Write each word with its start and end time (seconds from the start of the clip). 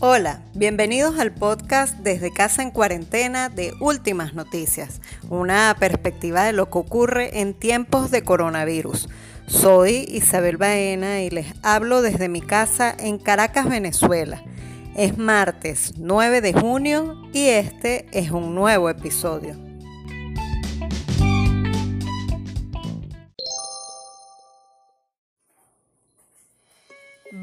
Hola, 0.00 0.42
bienvenidos 0.54 1.18
al 1.20 1.32
podcast 1.32 1.96
Desde 2.00 2.32
Casa 2.32 2.62
en 2.62 2.72
Cuarentena 2.72 3.48
de 3.48 3.72
Últimas 3.80 4.34
Noticias, 4.34 5.00
una 5.30 5.76
perspectiva 5.78 6.44
de 6.44 6.52
lo 6.52 6.70
que 6.70 6.78
ocurre 6.78 7.40
en 7.40 7.54
tiempos 7.54 8.10
de 8.10 8.22
coronavirus. 8.22 9.08
Soy 9.46 10.06
Isabel 10.08 10.56
Baena 10.56 11.22
y 11.22 11.30
les 11.30 11.46
hablo 11.62 12.02
desde 12.02 12.28
mi 12.28 12.40
casa 12.40 12.94
en 12.98 13.18
Caracas, 13.18 13.68
Venezuela. 13.68 14.42
Es 14.96 15.16
martes 15.16 15.94
9 15.98 16.40
de 16.40 16.52
junio 16.52 17.16
y 17.32 17.46
este 17.46 18.06
es 18.12 18.30
un 18.30 18.54
nuevo 18.54 18.90
episodio. 18.90 19.63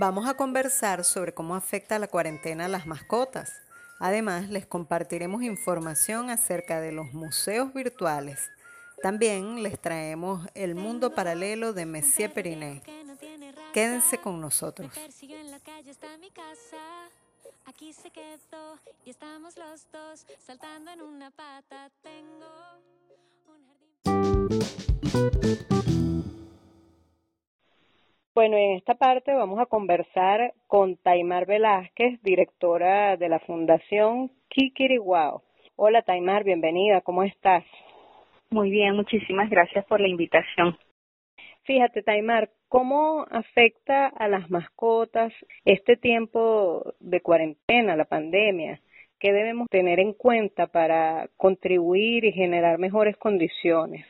Vamos 0.02 0.28
a 0.28 0.34
conversar 0.34 1.06
sobre 1.06 1.32
cómo 1.32 1.54
afecta 1.54 2.00
la 2.00 2.08
cuarentena 2.08 2.66
a 2.66 2.68
las 2.68 2.88
mascotas. 2.88 3.62
Además, 4.00 4.50
les 4.50 4.66
compartiremos 4.66 5.44
información 5.44 6.32
acerca 6.32 6.82
de 6.82 6.92
los 6.92 7.14
museos 7.14 7.72
virtuales. 7.72 8.50
También 9.04 9.62
les 9.62 9.80
traemos 9.80 10.48
el 10.56 10.74
mundo 10.74 11.14
paralelo 11.14 11.74
de 11.74 11.86
Messier 11.86 12.34
Perinet. 12.34 12.84
Quédense 13.74 14.18
con 14.18 14.42
nosotros. 14.42 14.92
Aquí 17.68 17.94
se 17.94 18.10
quedó 18.10 18.80
y 19.06 19.12
estamos 19.12 19.56
los 19.56 19.86
dos 19.92 20.26
saltando 20.44 20.90
en 20.90 21.04
una 21.04 21.30
pata. 21.30 21.92
Tengo. 22.02 22.50
Bueno, 28.34 28.56
en 28.56 28.78
esta 28.78 28.96
parte 28.96 29.34
vamos 29.34 29.60
a 29.60 29.66
conversar 29.66 30.54
con 30.68 30.96
Taimar 30.96 31.46
Velázquez, 31.46 32.22
directora 32.22 33.18
de 33.18 33.28
la 33.28 33.40
Fundación 33.40 34.32
Kikiriwao. 34.48 35.44
Hola 35.76 36.02
Taimar, 36.02 36.46
bienvenida, 36.46 37.02
¿cómo 37.02 37.24
estás? 37.24 37.66
Muy 38.50 38.70
bien, 38.70 38.96
muchísimas 38.96 39.50
gracias 39.50 39.84
por 39.84 40.00
la 40.00 40.08
invitación. 40.08 40.78
Fíjate, 41.64 42.04
Taimar, 42.04 42.50
¿cómo 42.70 43.26
afecta 43.30 44.08
a 44.08 44.30
las 44.30 44.50
mascotas 44.50 45.34
este 45.66 45.98
tiempo 45.98 46.94
de 47.02 47.20
cuarentena, 47.20 47.98
la 47.98 48.06
pandemia? 48.06 48.80
¿Qué 49.20 49.34
debemos 49.34 49.68
tener 49.70 50.00
en 50.00 50.14
cuenta 50.14 50.68
para 50.68 51.28
contribuir 51.36 52.24
y 52.24 52.32
generar 52.32 52.80
mejores 52.80 53.18
condiciones? 53.18 54.06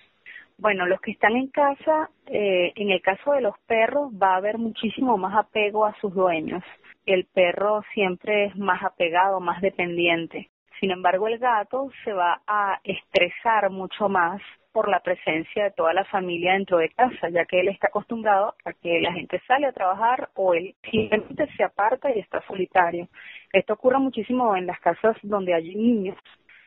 Bueno, 0.58 0.86
los 0.86 1.02
que 1.02 1.12
están 1.12 1.36
en 1.36 1.48
casa, 1.48 2.10
eh, 2.28 2.72
en 2.76 2.92
el 2.92 3.02
caso 3.02 3.34
de 3.34 3.42
los 3.42 3.58
perros, 3.68 4.12
va 4.14 4.34
a 4.34 4.38
haber 4.38 4.58
muchísimo 4.58 5.18
más 5.18 5.36
apego 5.36 5.86
a 5.86 5.96
sus 6.00 6.14
dueños. 6.14 6.64
El 7.06 7.26
perro 7.26 7.82
siempre 7.94 8.46
es 8.46 8.56
más 8.56 8.84
apegado, 8.84 9.40
más 9.40 9.62
dependiente. 9.62 10.50
Sin 10.80 10.92
embargo, 10.92 11.28
el 11.28 11.40
gato 11.40 11.90
se 12.04 12.14
va 12.14 12.42
a 12.48 12.80
estresar 12.84 13.70
mucho 13.70 14.10
más 14.10 14.42
por 14.72 14.88
la 14.88 15.02
presencia 15.02 15.66
de 15.66 15.72
toda 15.72 15.94
la 15.94 16.06
familia 16.06 16.54
dentro 16.54 16.78
de 16.78 16.90
casa, 16.90 17.30
ya 17.30 17.46
que 17.46 17.60
él 17.60 17.68
está 17.68 17.88
acostumbrado 17.88 18.56
a 18.64 18.74
que 18.74 19.02
la 19.02 19.14
gente 19.14 19.42
sale 19.48 19.68
a 19.68 19.74
trabajar 19.74 20.30
o 20.36 20.54
él 20.54 20.76
simplemente 20.90 21.48
se 21.56 21.64
aparta 21.64 22.10
y 22.16 22.20
está 22.20 22.42
solitario. 22.48 23.08
Esto 23.52 23.74
ocurre 23.74 24.00
muchísimo 24.00 24.56
en 24.56 24.68
las 24.68 24.80
casas 24.80 25.18
donde 25.24 25.54
hay 25.54 25.76
niños. 25.76 26.18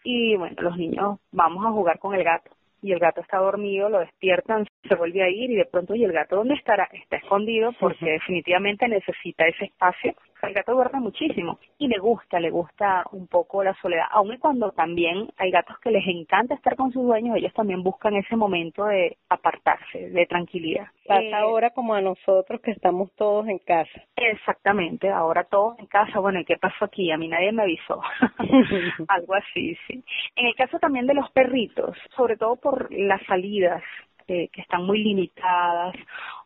Y 0.02 0.36
bueno, 0.36 0.56
los 0.60 0.76
niños 0.76 1.18
vamos 1.32 1.64
a 1.64 1.70
jugar 1.70 1.98
con 1.98 2.14
el 2.14 2.24
gato 2.24 2.53
y 2.84 2.92
el 2.92 2.98
gato 2.98 3.22
está 3.22 3.38
dormido, 3.38 3.88
lo 3.88 4.00
despiertan, 4.00 4.66
se 4.86 4.94
vuelve 4.94 5.22
a 5.22 5.30
ir 5.30 5.50
y 5.50 5.56
de 5.56 5.64
pronto, 5.64 5.94
¿y 5.94 6.04
el 6.04 6.12
gato 6.12 6.36
dónde 6.36 6.52
estará? 6.52 6.86
Está 6.92 7.16
escondido 7.16 7.72
porque 7.80 8.04
definitivamente 8.04 8.86
necesita 8.86 9.46
ese 9.46 9.64
espacio. 9.64 10.14
El 10.48 10.54
gato 10.54 10.72
duerme 10.72 11.00
muchísimo 11.00 11.58
y 11.78 11.88
le 11.88 11.98
gusta, 11.98 12.40
le 12.40 12.50
gusta 12.50 13.04
un 13.12 13.26
poco 13.26 13.62
la 13.64 13.74
soledad, 13.80 14.06
aun 14.10 14.36
cuando 14.38 14.72
también 14.72 15.28
hay 15.36 15.50
gatos 15.50 15.78
que 15.78 15.90
les 15.90 16.06
encanta 16.06 16.54
estar 16.54 16.76
con 16.76 16.92
sus 16.92 17.04
dueños, 17.04 17.36
ellos 17.36 17.52
también 17.54 17.82
buscan 17.82 18.14
ese 18.16 18.36
momento 18.36 18.84
de 18.86 19.16
apartarse, 19.28 20.10
de 20.10 20.26
tranquilidad. 20.26 20.86
Pasa 21.06 21.22
eh, 21.22 21.34
ahora 21.34 21.70
como 21.70 21.94
a 21.94 22.00
nosotros 22.00 22.60
que 22.60 22.72
estamos 22.72 23.12
todos 23.16 23.46
en 23.48 23.58
casa. 23.58 24.02
Exactamente, 24.16 25.10
ahora 25.10 25.44
todos 25.44 25.78
en 25.78 25.86
casa. 25.86 26.18
Bueno, 26.18 26.40
¿y 26.40 26.44
qué 26.44 26.56
pasó 26.56 26.86
aquí? 26.86 27.10
A 27.10 27.16
mí 27.16 27.28
nadie 27.28 27.52
me 27.52 27.62
avisó. 27.62 28.00
Algo 29.08 29.34
así, 29.34 29.76
sí. 29.86 30.02
En 30.36 30.46
el 30.46 30.54
caso 30.54 30.78
también 30.78 31.06
de 31.06 31.14
los 31.14 31.30
perritos, 31.30 31.96
sobre 32.16 32.36
todo 32.36 32.56
por 32.56 32.92
las 32.92 33.22
salidas, 33.26 33.82
que 34.26 34.50
están 34.56 34.84
muy 34.84 35.02
limitadas 35.02 35.94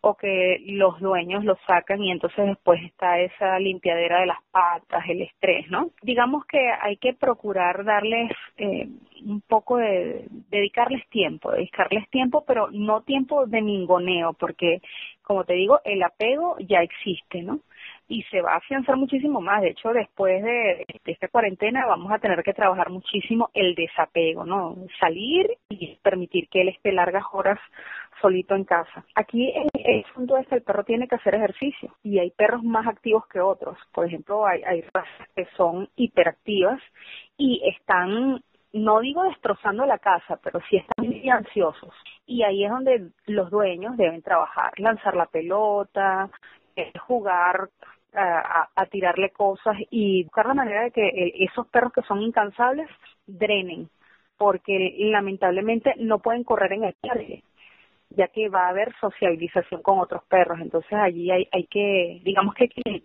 o 0.00 0.14
que 0.14 0.58
los 0.66 1.00
dueños 1.00 1.44
los 1.44 1.58
sacan 1.66 2.02
y 2.02 2.10
entonces 2.10 2.46
después 2.46 2.82
está 2.84 3.18
esa 3.20 3.58
limpiadera 3.58 4.20
de 4.20 4.26
las 4.26 4.42
patas, 4.50 5.04
el 5.08 5.22
estrés, 5.22 5.68
¿no? 5.70 5.90
Digamos 6.02 6.44
que 6.46 6.58
hay 6.80 6.96
que 6.96 7.14
procurar 7.14 7.84
darles 7.84 8.30
eh, 8.56 8.88
un 9.24 9.40
poco 9.40 9.78
de, 9.78 10.26
dedicarles 10.50 11.06
tiempo, 11.08 11.50
dedicarles 11.50 12.08
tiempo, 12.10 12.44
pero 12.46 12.68
no 12.70 13.02
tiempo 13.02 13.46
de 13.46 13.60
ningoneo, 13.60 14.34
porque 14.34 14.80
como 15.22 15.44
te 15.44 15.54
digo, 15.54 15.80
el 15.84 16.02
apego 16.02 16.56
ya 16.60 16.80
existe, 16.80 17.42
¿no? 17.42 17.60
Y 18.08 18.22
se 18.24 18.40
va 18.40 18.54
a 18.54 18.56
afianzar 18.56 18.96
muchísimo 18.96 19.40
más. 19.40 19.60
De 19.60 19.70
hecho, 19.70 19.92
después 19.92 20.42
de, 20.42 20.86
esta 21.04 21.28
cuarentena 21.28 21.86
vamos 21.86 22.10
a 22.10 22.18
tener 22.18 22.42
que 22.42 22.54
trabajar 22.54 22.90
muchísimo 22.90 23.50
el 23.54 23.74
desapego, 23.74 24.44
¿no? 24.44 24.76
Salir 24.98 25.46
y 25.68 25.96
permitir 26.02 26.48
que 26.48 26.62
él 26.62 26.68
esté 26.68 26.92
largas 26.92 27.24
horas 27.32 27.58
solito 28.20 28.54
en 28.54 28.64
casa. 28.64 29.04
Aquí 29.14 29.52
el, 29.54 29.68
el 29.74 30.04
punto 30.14 30.36
es 30.38 30.46
que 30.48 30.56
el 30.56 30.62
perro 30.62 30.84
tiene 30.84 31.06
que 31.06 31.16
hacer 31.16 31.34
ejercicio 31.34 31.94
y 32.02 32.18
hay 32.18 32.30
perros 32.30 32.64
más 32.64 32.86
activos 32.86 33.26
que 33.28 33.40
otros. 33.40 33.76
Por 33.92 34.06
ejemplo, 34.06 34.46
hay, 34.46 34.62
hay 34.62 34.80
razas 34.92 35.28
que 35.36 35.46
son 35.56 35.88
hiperactivas 35.96 36.80
y 37.36 37.62
están 37.68 38.42
no 38.72 39.00
digo 39.00 39.22
destrozando 39.24 39.86
la 39.86 39.98
casa, 39.98 40.38
pero 40.42 40.60
sí 40.68 40.76
están 40.76 41.06
muy 41.06 41.28
ansiosos. 41.30 41.94
Y 42.26 42.42
ahí 42.42 42.64
es 42.64 42.70
donde 42.70 43.10
los 43.26 43.50
dueños 43.50 43.96
deben 43.96 44.22
trabajar, 44.22 44.72
lanzar 44.78 45.16
la 45.16 45.26
pelota, 45.26 46.30
eh, 46.76 46.92
jugar 46.98 47.70
a, 48.14 48.86
tirarle 48.90 49.30
cosas 49.30 49.76
y 49.90 50.24
buscar 50.24 50.46
la 50.46 50.54
manera 50.54 50.82
de 50.82 50.90
que 50.90 51.32
esos 51.40 51.66
perros 51.68 51.92
que 51.92 52.02
son 52.02 52.22
incansables 52.22 52.88
drenen, 53.26 53.88
porque 54.36 54.94
lamentablemente 54.98 55.94
no 55.98 56.18
pueden 56.20 56.44
correr 56.44 56.72
en 56.72 56.84
el 56.84 56.94
parque, 56.94 57.42
ya 58.10 58.28
que 58.28 58.48
va 58.48 58.66
a 58.66 58.70
haber 58.70 58.94
sociabilización 59.00 59.82
con 59.82 59.98
otros 59.98 60.22
perros, 60.24 60.58
entonces 60.60 60.92
allí 60.92 61.30
hay, 61.30 61.48
hay 61.52 61.64
que, 61.66 62.20
digamos 62.24 62.54
que 62.54 62.70
hay 62.84 63.04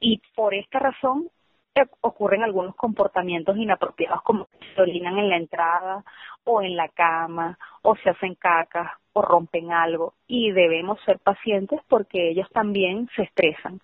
Y 0.00 0.20
por 0.34 0.54
esta 0.54 0.78
razón 0.78 1.28
eh, 1.74 1.84
ocurren 2.00 2.42
algunos 2.42 2.74
comportamientos 2.76 3.56
inapropiados 3.56 4.22
como 4.22 4.48
se 4.74 4.82
orinan 4.82 5.18
en 5.18 5.30
la 5.30 5.36
entrada 5.36 6.04
o 6.44 6.62
en 6.62 6.76
la 6.76 6.88
cama 6.88 7.58
o 7.82 7.96
se 7.96 8.10
hacen 8.10 8.34
cacas 8.34 8.90
o 9.16 9.22
rompen 9.22 9.72
algo 9.72 10.12
y 10.26 10.50
debemos 10.50 11.00
ser 11.06 11.18
pacientes 11.18 11.80
porque 11.88 12.28
ellos 12.28 12.48
también 12.52 13.08
se 13.16 13.22
estresan. 13.22 13.80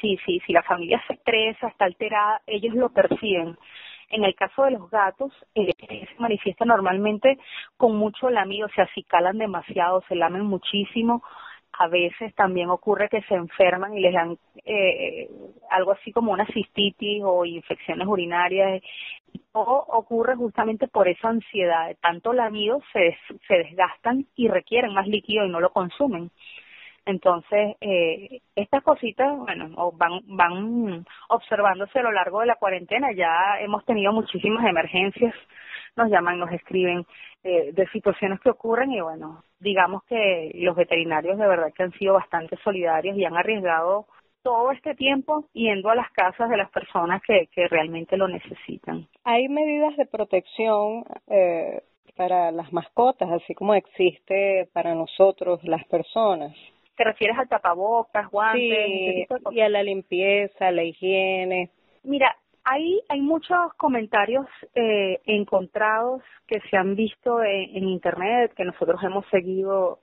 Sí, 0.00 0.16
sí, 0.24 0.40
si 0.46 0.52
la 0.52 0.62
familia 0.62 1.02
se 1.08 1.14
estresa, 1.14 1.66
está 1.66 1.84
alterada, 1.84 2.40
ellos 2.46 2.74
lo 2.76 2.88
perciben. 2.90 3.58
En 4.10 4.22
el 4.22 4.36
caso 4.36 4.62
de 4.62 4.70
los 4.70 4.88
gatos, 4.88 5.32
eh, 5.56 5.72
se 5.80 6.20
manifiesta 6.20 6.64
normalmente 6.64 7.38
con 7.76 7.96
mucho 7.96 8.30
lamido, 8.30 8.66
o 8.68 8.70
sea, 8.70 8.88
si 8.94 9.02
calan 9.02 9.38
demasiado, 9.38 10.04
se 10.08 10.14
lamen 10.14 10.44
muchísimo. 10.44 11.24
A 11.80 11.86
veces 11.88 12.34
también 12.34 12.70
ocurre 12.70 13.08
que 13.08 13.22
se 13.22 13.34
enferman 13.34 13.96
y 13.96 14.00
les 14.00 14.12
dan 14.12 14.36
eh, 14.64 15.28
algo 15.70 15.92
así 15.92 16.12
como 16.12 16.32
una 16.32 16.46
cistitis 16.46 17.22
o 17.24 17.44
infecciones 17.44 18.06
urinarias 18.06 18.82
o 19.52 19.84
ocurre 19.88 20.34
justamente 20.34 20.88
por 20.88 21.08
esa 21.08 21.28
ansiedad, 21.28 21.94
tanto 22.00 22.32
lamido 22.32 22.80
se, 22.92 23.16
se 23.46 23.54
desgastan 23.54 24.26
y 24.34 24.48
requieren 24.48 24.92
más 24.92 25.06
líquido 25.06 25.44
y 25.44 25.50
no 25.50 25.60
lo 25.60 25.70
consumen. 25.70 26.30
Entonces, 27.08 27.76
eh, 27.80 28.42
estas 28.54 28.82
cositas, 28.82 29.34
bueno, 29.38 29.92
van, 29.92 30.20
van 30.26 31.06
observándose 31.30 32.00
a 32.00 32.02
lo 32.02 32.12
largo 32.12 32.40
de 32.40 32.46
la 32.46 32.56
cuarentena. 32.56 33.12
Ya 33.12 33.58
hemos 33.60 33.82
tenido 33.86 34.12
muchísimas 34.12 34.66
emergencias, 34.66 35.34
nos 35.96 36.10
llaman, 36.10 36.38
nos 36.38 36.52
escriben 36.52 37.06
eh, 37.44 37.72
de 37.72 37.86
situaciones 37.88 38.40
que 38.40 38.50
ocurren 38.50 38.92
y 38.92 39.00
bueno, 39.00 39.42
digamos 39.60 40.02
que 40.04 40.52
los 40.54 40.76
veterinarios 40.76 41.38
de 41.38 41.46
verdad 41.46 41.72
que 41.74 41.82
han 41.82 41.92
sido 41.92 42.14
bastante 42.14 42.56
solidarios 42.62 43.16
y 43.16 43.24
han 43.24 43.36
arriesgado 43.36 44.06
todo 44.42 44.72
este 44.72 44.94
tiempo 44.94 45.44
yendo 45.52 45.90
a 45.90 45.94
las 45.94 46.10
casas 46.12 46.48
de 46.48 46.56
las 46.56 46.70
personas 46.70 47.20
que, 47.22 47.48
que 47.52 47.68
realmente 47.68 48.16
lo 48.16 48.28
necesitan. 48.28 49.06
Hay 49.24 49.48
medidas 49.48 49.96
de 49.96 50.06
protección 50.06 51.04
eh, 51.26 51.82
para 52.16 52.50
las 52.50 52.72
mascotas, 52.72 53.30
así 53.30 53.54
como 53.54 53.74
existe 53.74 54.68
para 54.72 54.94
nosotros 54.94 55.60
las 55.64 55.84
personas. 55.86 56.54
¿Te 56.96 57.04
refieres 57.04 57.38
al 57.38 57.48
tapabocas, 57.48 58.28
guantes? 58.30 58.58
Sí, 58.58 59.26
y 59.52 59.60
a 59.60 59.68
la 59.68 59.82
limpieza, 59.82 60.68
a 60.68 60.72
la 60.72 60.82
higiene. 60.82 61.70
Mira, 62.02 62.36
Ahí 62.70 63.00
hay 63.08 63.22
muchos 63.22 63.72
comentarios 63.78 64.44
eh, 64.74 65.22
encontrados 65.24 66.20
que 66.46 66.60
se 66.68 66.76
han 66.76 66.96
visto 66.96 67.42
en, 67.42 67.88
Internet, 67.88 68.52
que 68.54 68.64
nosotros 68.64 69.02
hemos 69.02 69.24
seguido, 69.28 70.00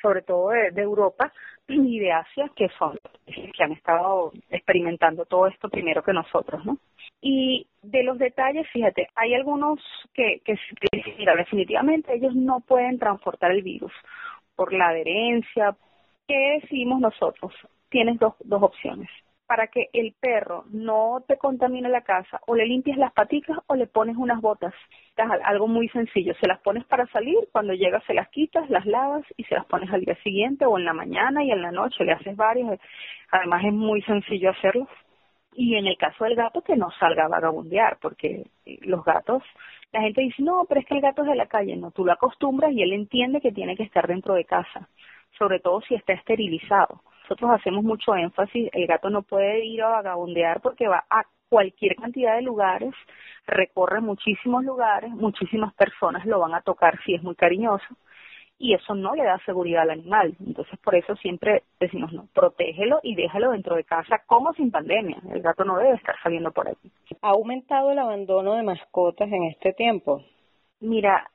sobre 0.00 0.22
todo 0.22 0.50
de, 0.50 0.80
Europa 0.80 1.32
y 1.68 1.98
de 1.98 2.12
Asia, 2.12 2.48
que 2.54 2.68
son 2.78 2.96
que 3.26 3.64
han 3.64 3.72
estado 3.72 4.30
experimentando 4.48 5.24
todo 5.24 5.48
esto 5.48 5.68
primero 5.68 6.04
que 6.04 6.12
nosotros, 6.12 6.64
¿no? 6.64 6.78
Y 7.20 7.66
de 7.82 8.04
los 8.04 8.16
detalles, 8.16 8.68
fíjate, 8.72 9.08
hay 9.16 9.34
algunos 9.34 9.80
que, 10.12 10.40
que, 10.44 10.54
mira, 11.18 11.34
definitivamente 11.34 12.14
ellos 12.14 12.36
no 12.36 12.60
pueden 12.60 12.96
transportar 13.00 13.50
el 13.50 13.62
virus 13.62 13.92
por 14.54 14.72
la 14.72 14.90
adherencia. 14.90 15.76
¿Qué 16.28 16.60
decimos 16.62 17.00
nosotros? 17.00 17.52
Tienes 17.88 18.20
dos, 18.20 18.34
dos 18.44 18.62
opciones 18.62 19.10
para 19.54 19.68
que 19.68 19.88
el 19.92 20.14
perro 20.20 20.64
no 20.72 21.22
te 21.28 21.36
contamine 21.36 21.88
la 21.88 22.00
casa, 22.00 22.40
o 22.48 22.56
le 22.56 22.66
limpias 22.66 22.98
las 22.98 23.12
patitas 23.12 23.56
o 23.68 23.76
le 23.76 23.86
pones 23.86 24.16
unas 24.16 24.40
botas. 24.40 24.74
Algo 25.44 25.68
muy 25.68 25.88
sencillo, 25.90 26.34
se 26.40 26.48
las 26.48 26.58
pones 26.58 26.84
para 26.86 27.06
salir, 27.12 27.38
cuando 27.52 27.72
llegas 27.72 28.02
se 28.02 28.14
las 28.14 28.28
quitas, 28.30 28.68
las 28.68 28.84
lavas 28.84 29.22
y 29.36 29.44
se 29.44 29.54
las 29.54 29.64
pones 29.66 29.92
al 29.92 30.04
día 30.04 30.16
siguiente 30.24 30.66
o 30.66 30.76
en 30.76 30.84
la 30.84 30.92
mañana 30.92 31.44
y 31.44 31.52
en 31.52 31.62
la 31.62 31.70
noche, 31.70 32.02
le 32.04 32.14
haces 32.14 32.34
varias. 32.34 32.80
Además 33.30 33.64
es 33.64 33.72
muy 33.72 34.02
sencillo 34.02 34.50
hacerlo. 34.50 34.88
Y 35.52 35.76
en 35.76 35.86
el 35.86 35.96
caso 35.98 36.24
del 36.24 36.34
gato, 36.34 36.62
que 36.62 36.74
no 36.74 36.90
salga 36.98 37.26
a 37.26 37.28
vagabundear, 37.28 37.98
porque 38.02 38.46
eh, 38.66 38.78
los 38.80 39.04
gatos, 39.04 39.44
la 39.92 40.00
gente 40.00 40.22
dice, 40.22 40.42
no, 40.42 40.64
pero 40.68 40.80
es 40.80 40.86
que 40.86 40.96
el 40.96 41.00
gato 41.00 41.22
es 41.22 41.28
de 41.28 41.36
la 41.36 41.46
calle. 41.46 41.76
No, 41.76 41.92
tú 41.92 42.04
lo 42.04 42.10
acostumbras 42.10 42.72
y 42.72 42.82
él 42.82 42.92
entiende 42.92 43.40
que 43.40 43.52
tiene 43.52 43.76
que 43.76 43.84
estar 43.84 44.08
dentro 44.08 44.34
de 44.34 44.46
casa, 44.46 44.88
sobre 45.38 45.60
todo 45.60 45.80
si 45.82 45.94
está 45.94 46.12
esterilizado 46.12 47.02
nosotros 47.24 47.50
hacemos 47.52 47.82
mucho 47.82 48.14
énfasis, 48.14 48.68
el 48.72 48.86
gato 48.86 49.08
no 49.08 49.22
puede 49.22 49.64
ir 49.64 49.82
a 49.82 49.88
vagabundear 49.88 50.60
porque 50.60 50.86
va 50.86 51.04
a 51.08 51.24
cualquier 51.48 51.96
cantidad 51.96 52.36
de 52.36 52.42
lugares, 52.42 52.92
recorre 53.46 54.02
muchísimos 54.02 54.62
lugares, 54.62 55.10
muchísimas 55.10 55.72
personas 55.74 56.26
lo 56.26 56.38
van 56.40 56.54
a 56.54 56.60
tocar 56.60 56.98
si 57.04 57.14
es 57.14 57.22
muy 57.22 57.34
cariñoso 57.34 57.86
y 58.58 58.74
eso 58.74 58.94
no 58.94 59.14
le 59.14 59.24
da 59.24 59.38
seguridad 59.46 59.82
al 59.82 59.90
animal. 59.90 60.36
Entonces, 60.46 60.78
por 60.80 60.94
eso 60.94 61.16
siempre 61.16 61.62
decimos, 61.80 62.12
no, 62.12 62.28
protégelo 62.34 63.00
y 63.02 63.14
déjalo 63.14 63.52
dentro 63.52 63.76
de 63.76 63.84
casa 63.84 64.22
como 64.26 64.52
sin 64.52 64.70
pandemia. 64.70 65.18
El 65.32 65.40
gato 65.40 65.64
no 65.64 65.78
debe 65.78 65.94
estar 65.94 66.16
saliendo 66.22 66.52
por 66.52 66.68
aquí. 66.68 66.92
¿Ha 67.22 67.30
aumentado 67.30 67.90
el 67.90 67.98
abandono 67.98 68.54
de 68.54 68.62
mascotas 68.62 69.28
en 69.32 69.44
este 69.44 69.72
tiempo? 69.72 70.22
Mira, 70.80 71.30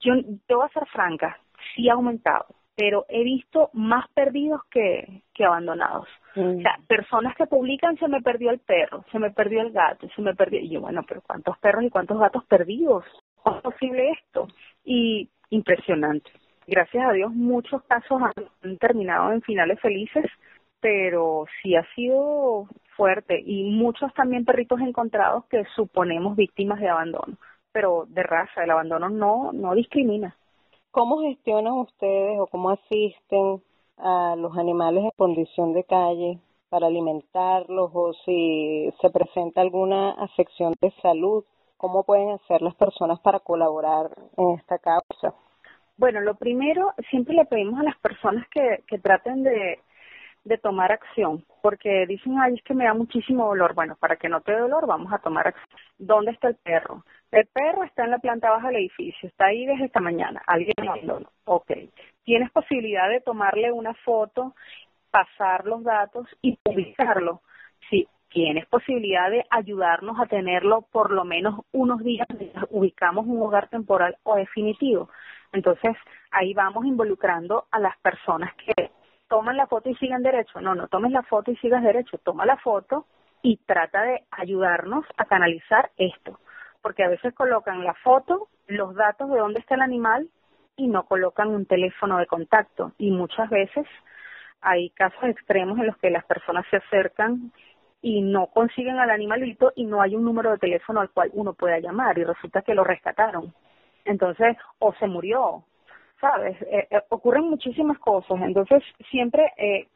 yo 0.00 0.14
te 0.46 0.54
voy 0.54 0.66
a 0.66 0.72
ser 0.72 0.86
franca, 0.88 1.38
sí 1.74 1.88
ha 1.88 1.94
aumentado 1.94 2.46
pero 2.80 3.04
he 3.10 3.22
visto 3.22 3.68
más 3.74 4.08
perdidos 4.14 4.62
que, 4.70 5.20
que 5.34 5.44
abandonados. 5.44 6.08
O 6.34 6.62
sea, 6.62 6.78
personas 6.88 7.36
que 7.36 7.44
publican 7.44 7.98
se 7.98 8.08
me 8.08 8.22
perdió 8.22 8.50
el 8.50 8.58
perro, 8.58 9.04
se 9.12 9.18
me 9.18 9.30
perdió 9.30 9.60
el 9.60 9.70
gato, 9.70 10.08
se 10.16 10.22
me 10.22 10.34
perdió. 10.34 10.60
Y 10.60 10.70
yo, 10.70 10.80
bueno, 10.80 11.02
pero 11.06 11.20
¿cuántos 11.20 11.58
perros 11.58 11.84
y 11.84 11.90
cuántos 11.90 12.18
gatos 12.18 12.42
perdidos? 12.46 13.04
¿Cómo 13.42 13.56
es 13.56 13.62
posible 13.62 14.12
esto? 14.12 14.48
Y 14.82 15.28
impresionante. 15.50 16.30
Gracias 16.66 17.06
a 17.06 17.12
Dios, 17.12 17.34
muchos 17.34 17.82
casos 17.82 18.18
han 18.22 18.78
terminado 18.78 19.30
en 19.32 19.42
finales 19.42 19.78
felices, 19.80 20.24
pero 20.80 21.44
sí 21.60 21.76
ha 21.76 21.84
sido 21.94 22.66
fuerte. 22.96 23.42
Y 23.44 23.64
muchos 23.72 24.10
también 24.14 24.46
perritos 24.46 24.80
encontrados 24.80 25.44
que 25.50 25.66
suponemos 25.76 26.34
víctimas 26.34 26.80
de 26.80 26.88
abandono. 26.88 27.36
Pero 27.72 28.06
de 28.08 28.22
raza, 28.22 28.64
el 28.64 28.70
abandono 28.70 29.10
no, 29.10 29.52
no 29.52 29.74
discrimina. 29.74 30.34
¿Cómo 30.90 31.20
gestionan 31.20 31.74
ustedes 31.74 32.40
o 32.40 32.48
cómo 32.48 32.70
asisten 32.70 33.62
a 33.96 34.34
los 34.36 34.56
animales 34.58 35.04
en 35.04 35.10
condición 35.16 35.72
de 35.72 35.84
calle 35.84 36.40
para 36.68 36.88
alimentarlos 36.88 37.90
o 37.94 38.12
si 38.24 38.92
se 39.00 39.10
presenta 39.10 39.60
alguna 39.60 40.10
afección 40.12 40.74
de 40.80 40.90
salud? 41.00 41.44
¿Cómo 41.76 42.02
pueden 42.02 42.30
hacer 42.30 42.60
las 42.60 42.74
personas 42.74 43.20
para 43.20 43.38
colaborar 43.38 44.10
en 44.36 44.50
esta 44.58 44.78
causa? 44.78 45.34
Bueno, 45.96 46.20
lo 46.22 46.34
primero, 46.34 46.92
siempre 47.08 47.34
le 47.34 47.44
pedimos 47.44 47.78
a 47.78 47.84
las 47.84 47.96
personas 47.98 48.46
que, 48.48 48.82
que 48.88 48.98
traten 48.98 49.44
de, 49.44 49.78
de 50.44 50.58
tomar 50.58 50.90
acción, 50.92 51.44
porque 51.62 52.06
dicen, 52.06 52.38
ay, 52.38 52.54
es 52.54 52.62
que 52.62 52.74
me 52.74 52.84
da 52.84 52.94
muchísimo 52.94 53.46
dolor. 53.46 53.74
Bueno, 53.74 53.96
para 53.96 54.16
que 54.16 54.28
no 54.28 54.40
te 54.40 54.52
dé 54.52 54.58
dolor, 54.58 54.86
vamos 54.86 55.12
a 55.12 55.18
tomar 55.18 55.48
acción. 55.48 55.68
¿Dónde 55.98 56.32
está 56.32 56.48
el 56.48 56.56
perro? 56.56 57.04
El 57.30 57.46
perro 57.46 57.84
está 57.84 58.04
en 58.04 58.10
la 58.10 58.18
planta 58.18 58.50
baja 58.50 58.68
del 58.68 58.76
edificio, 58.76 59.28
está 59.28 59.46
ahí 59.46 59.66
desde 59.66 59.84
esta 59.84 60.00
mañana. 60.00 60.42
Alguien 60.46 60.74
lo. 61.04 61.20
Ok. 61.44 61.70
Tienes 62.24 62.50
posibilidad 62.50 63.08
de 63.08 63.20
tomarle 63.20 63.70
una 63.70 63.94
foto, 63.94 64.54
pasar 65.10 65.66
los 65.66 65.84
datos 65.84 66.26
y 66.40 66.56
publicarlo. 66.56 67.42
Sí, 67.88 68.08
tienes 68.30 68.66
posibilidad 68.66 69.30
de 69.30 69.44
ayudarnos 69.50 70.18
a 70.20 70.26
tenerlo 70.26 70.82
por 70.90 71.10
lo 71.10 71.24
menos 71.24 71.60
unos 71.72 72.02
días, 72.02 72.26
ubicamos 72.70 73.26
un 73.26 73.42
hogar 73.42 73.68
temporal 73.68 74.16
o 74.22 74.36
definitivo. 74.36 75.10
Entonces, 75.52 75.96
ahí 76.30 76.54
vamos 76.54 76.84
involucrando 76.86 77.66
a 77.70 77.80
las 77.80 77.98
personas 77.98 78.54
que 78.54 78.90
toman 79.30 79.56
la 79.56 79.66
foto 79.66 79.88
y 79.88 79.94
siguen 79.94 80.22
derecho. 80.22 80.60
No, 80.60 80.74
no 80.74 80.88
tomes 80.88 81.12
la 81.12 81.22
foto 81.22 81.50
y 81.50 81.56
sigas 81.56 81.82
derecho. 81.82 82.18
Toma 82.18 82.44
la 82.44 82.58
foto 82.58 83.06
y 83.40 83.56
trata 83.64 84.02
de 84.02 84.24
ayudarnos 84.30 85.06
a 85.16 85.24
canalizar 85.24 85.90
esto 85.96 86.38
porque 86.82 87.04
a 87.04 87.08
veces 87.08 87.34
colocan 87.34 87.84
la 87.84 87.94
foto, 87.94 88.48
los 88.66 88.94
datos 88.94 89.30
de 89.30 89.38
dónde 89.38 89.60
está 89.60 89.74
el 89.74 89.82
animal 89.82 90.28
y 90.76 90.88
no 90.88 91.04
colocan 91.04 91.48
un 91.48 91.66
teléfono 91.66 92.18
de 92.18 92.26
contacto. 92.26 92.92
Y 92.98 93.10
muchas 93.10 93.50
veces 93.50 93.86
hay 94.60 94.90
casos 94.90 95.24
extremos 95.24 95.78
en 95.78 95.86
los 95.86 95.96
que 95.98 96.10
las 96.10 96.24
personas 96.24 96.64
se 96.70 96.76
acercan 96.76 97.52
y 98.02 98.22
no 98.22 98.46
consiguen 98.46 98.98
al 98.98 99.10
animalito 99.10 99.72
y 99.76 99.84
no 99.84 100.00
hay 100.00 100.16
un 100.16 100.24
número 100.24 100.52
de 100.52 100.58
teléfono 100.58 101.00
al 101.00 101.10
cual 101.10 101.30
uno 101.34 101.52
pueda 101.52 101.78
llamar 101.78 102.18
y 102.18 102.24
resulta 102.24 102.62
que 102.62 102.74
lo 102.74 102.84
rescataron. 102.84 103.52
Entonces, 104.04 104.56
o 104.78 104.94
se 104.94 105.06
murió, 105.06 105.64
¿sabes? 106.20 106.60
Eh, 106.62 106.88
eh, 106.90 107.00
ocurren 107.08 107.44
muchísimas 107.44 107.98
cosas. 107.98 108.40
Entonces, 108.42 108.82
siempre 109.10 109.52
eh, 109.56 109.88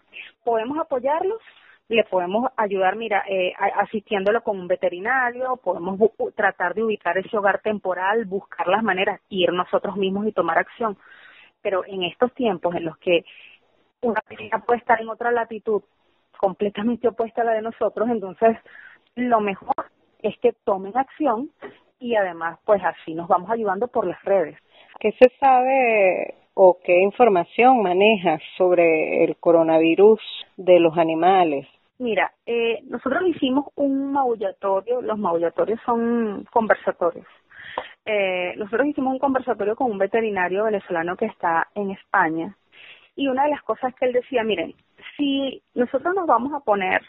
podemos 0.44 0.78
apoyarlos 0.78 1.40
le 1.88 2.04
podemos 2.04 2.50
ayudar, 2.56 2.96
mira, 2.96 3.24
eh, 3.28 3.52
asistiéndolo 3.76 4.42
con 4.42 4.58
un 4.58 4.66
veterinario, 4.68 5.56
podemos 5.56 5.98
tratar 6.34 6.74
de 6.74 6.82
ubicar 6.82 7.18
ese 7.18 7.36
hogar 7.36 7.60
temporal, 7.60 8.24
buscar 8.24 8.68
las 8.68 8.82
maneras, 8.82 9.20
ir 9.28 9.52
nosotros 9.52 9.96
mismos 9.96 10.26
y 10.26 10.32
tomar 10.32 10.58
acción. 10.58 10.96
Pero 11.60 11.84
en 11.86 12.04
estos 12.04 12.32
tiempos 12.32 12.74
en 12.74 12.86
los 12.86 12.96
que 12.98 13.24
una 14.00 14.20
persona 14.22 14.64
puede 14.64 14.78
estar 14.78 15.00
en 15.00 15.08
otra 15.08 15.30
latitud 15.30 15.82
completamente 16.38 17.08
opuesta 17.08 17.42
a 17.42 17.44
la 17.44 17.52
de 17.52 17.62
nosotros, 17.62 18.08
entonces 18.08 18.56
lo 19.14 19.40
mejor 19.40 19.90
es 20.22 20.38
que 20.38 20.52
tomen 20.64 20.96
acción 20.96 21.50
y 21.98 22.16
además 22.16 22.58
pues 22.64 22.82
así 22.82 23.14
nos 23.14 23.28
vamos 23.28 23.50
ayudando 23.50 23.88
por 23.88 24.06
las 24.06 24.22
redes. 24.24 24.58
¿Qué 25.00 25.12
se 25.12 25.30
sabe 25.38 26.34
o 26.54 26.78
qué 26.82 27.00
información 27.00 27.82
manejas 27.82 28.40
sobre 28.56 29.24
el 29.24 29.36
coronavirus 29.36 30.20
de 30.56 30.80
los 30.80 30.96
animales? 30.96 31.66
Mira, 31.98 32.32
eh, 32.46 32.80
nosotros 32.84 33.22
hicimos 33.26 33.66
un 33.76 34.12
maullatorio, 34.12 35.00
los 35.00 35.18
maullatorios 35.18 35.80
son 35.84 36.44
conversatorios. 36.50 37.26
Eh, 38.04 38.54
nosotros 38.56 38.88
hicimos 38.88 39.14
un 39.14 39.18
conversatorio 39.18 39.76
con 39.76 39.90
un 39.90 39.98
veterinario 39.98 40.64
venezolano 40.64 41.16
que 41.16 41.26
está 41.26 41.68
en 41.74 41.90
España 41.90 42.54
y 43.16 43.28
una 43.28 43.44
de 43.44 43.50
las 43.50 43.62
cosas 43.62 43.94
que 43.94 44.06
él 44.06 44.12
decía, 44.12 44.42
miren, 44.42 44.74
si 45.16 45.62
nosotros 45.74 46.14
nos 46.14 46.26
vamos 46.26 46.52
a 46.52 46.60
poner 46.60 47.02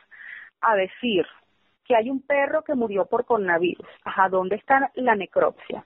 a 0.61 0.75
decir 0.75 1.25
que 1.83 1.95
hay 1.95 2.09
un 2.09 2.21
perro 2.21 2.63
que 2.63 2.75
murió 2.75 3.05
por 3.05 3.25
coronavirus, 3.25 3.87
ajá, 4.03 4.29
¿dónde 4.29 4.55
está 4.55 4.91
la 4.95 5.15
necropsia? 5.15 5.83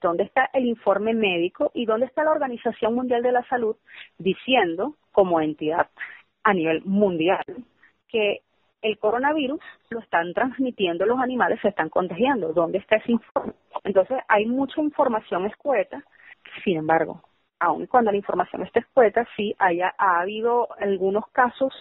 ¿Dónde 0.00 0.24
está 0.24 0.50
el 0.52 0.66
informe 0.66 1.14
médico 1.14 1.70
y 1.74 1.86
dónde 1.86 2.06
está 2.06 2.24
la 2.24 2.32
Organización 2.32 2.94
Mundial 2.94 3.22
de 3.22 3.32
la 3.32 3.44
Salud 3.48 3.76
diciendo, 4.18 4.94
como 5.12 5.40
entidad 5.40 5.88
a 6.44 6.52
nivel 6.52 6.82
mundial, 6.84 7.44
que 8.08 8.42
el 8.82 8.98
coronavirus 8.98 9.60
lo 9.90 10.00
están 10.00 10.32
transmitiendo 10.32 11.06
los 11.06 11.18
animales, 11.18 11.60
se 11.60 11.68
están 11.68 11.88
contagiando. 11.88 12.52
¿Dónde 12.52 12.78
está 12.78 12.96
ese 12.96 13.12
informe? 13.12 13.54
Entonces, 13.84 14.18
hay 14.28 14.46
mucha 14.46 14.80
información 14.80 15.46
escueta, 15.46 16.02
sin 16.62 16.76
embargo, 16.76 17.22
aun 17.58 17.86
cuando 17.86 18.10
la 18.10 18.16
información 18.16 18.62
está 18.62 18.80
escueta, 18.80 19.26
sí 19.36 19.54
haya, 19.58 19.94
ha 19.98 20.20
habido 20.20 20.68
algunos 20.78 21.26
casos 21.28 21.72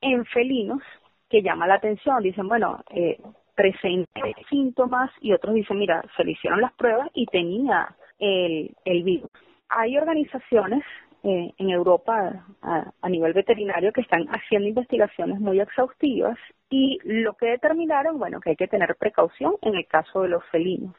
en 0.00 0.24
felinos 0.26 0.82
que 1.28 1.42
llama 1.42 1.66
la 1.66 1.74
atención. 1.74 2.22
Dicen, 2.22 2.48
bueno, 2.48 2.82
eh, 2.90 3.18
presenta 3.58 4.20
síntomas 4.48 5.10
y 5.20 5.32
otros 5.32 5.52
dicen, 5.52 5.80
mira, 5.80 6.04
se 6.16 6.22
le 6.22 6.30
hicieron 6.30 6.60
las 6.60 6.72
pruebas 6.74 7.08
y 7.12 7.26
tenía 7.26 7.92
el, 8.20 8.70
el 8.84 9.02
virus. 9.02 9.28
Hay 9.68 9.98
organizaciones 9.98 10.84
eh, 11.24 11.52
en 11.58 11.70
Europa 11.70 12.46
a, 12.62 13.08
nivel 13.08 13.32
veterinario 13.32 13.92
que 13.92 14.02
están 14.02 14.26
haciendo 14.28 14.68
investigaciones 14.68 15.40
muy 15.40 15.58
exhaustivas 15.58 16.38
y 16.70 17.00
lo 17.02 17.34
que 17.34 17.46
determinaron, 17.46 18.20
bueno, 18.20 18.38
que 18.38 18.50
hay 18.50 18.56
que 18.56 18.68
tener 18.68 18.94
precaución 18.94 19.54
en 19.62 19.74
el 19.74 19.88
caso 19.88 20.22
de 20.22 20.28
los 20.28 20.44
felinos. 20.52 20.94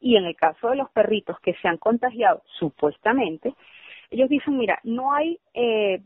Y 0.00 0.14
en 0.14 0.26
el 0.26 0.36
caso 0.36 0.70
de 0.70 0.76
los 0.76 0.88
perritos 0.90 1.40
que 1.40 1.54
se 1.54 1.66
han 1.66 1.78
contagiado, 1.78 2.42
supuestamente, 2.60 3.52
ellos 4.12 4.28
dicen, 4.28 4.56
mira, 4.56 4.78
no 4.84 5.12
hay 5.12 5.40
eh, 5.54 6.00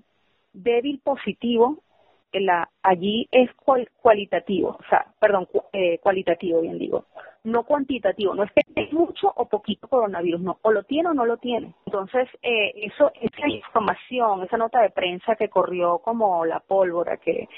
débil 0.55 0.99
positivo 1.05 1.83
la, 2.33 2.69
allí 2.83 3.29
es 3.33 3.51
cualitativo, 3.55 4.77
o 4.79 4.85
sea, 4.89 5.07
perdón, 5.19 5.49
eh, 5.73 5.99
cualitativo, 5.99 6.61
bien 6.61 6.79
digo, 6.79 7.07
no 7.45 7.65
cuantitativo, 7.65 8.35
no 8.35 8.45
es 8.45 8.53
que 8.53 8.61
esté 8.61 8.89
mucho 8.93 9.33
o 9.35 9.49
poquito 9.49 9.89
coronavirus, 9.89 10.41
no, 10.41 10.59
o 10.63 10.71
lo 10.71 10.85
tiene 10.85 11.09
o 11.09 11.15
no 11.15 11.25
lo 11.27 11.39
tiene. 11.39 11.75
Entonces, 11.87 12.29
eh, 12.43 12.73
eso, 12.77 13.11
esa 13.21 13.49
información, 13.49 14.43
esa 14.43 14.57
nota 14.57 14.81
de 14.81 14.91
prensa 14.91 15.35
que 15.37 15.49
corrió 15.49 15.99
como 15.99 16.45
la 16.45 16.61
pólvora, 16.61 17.17
que 17.17 17.49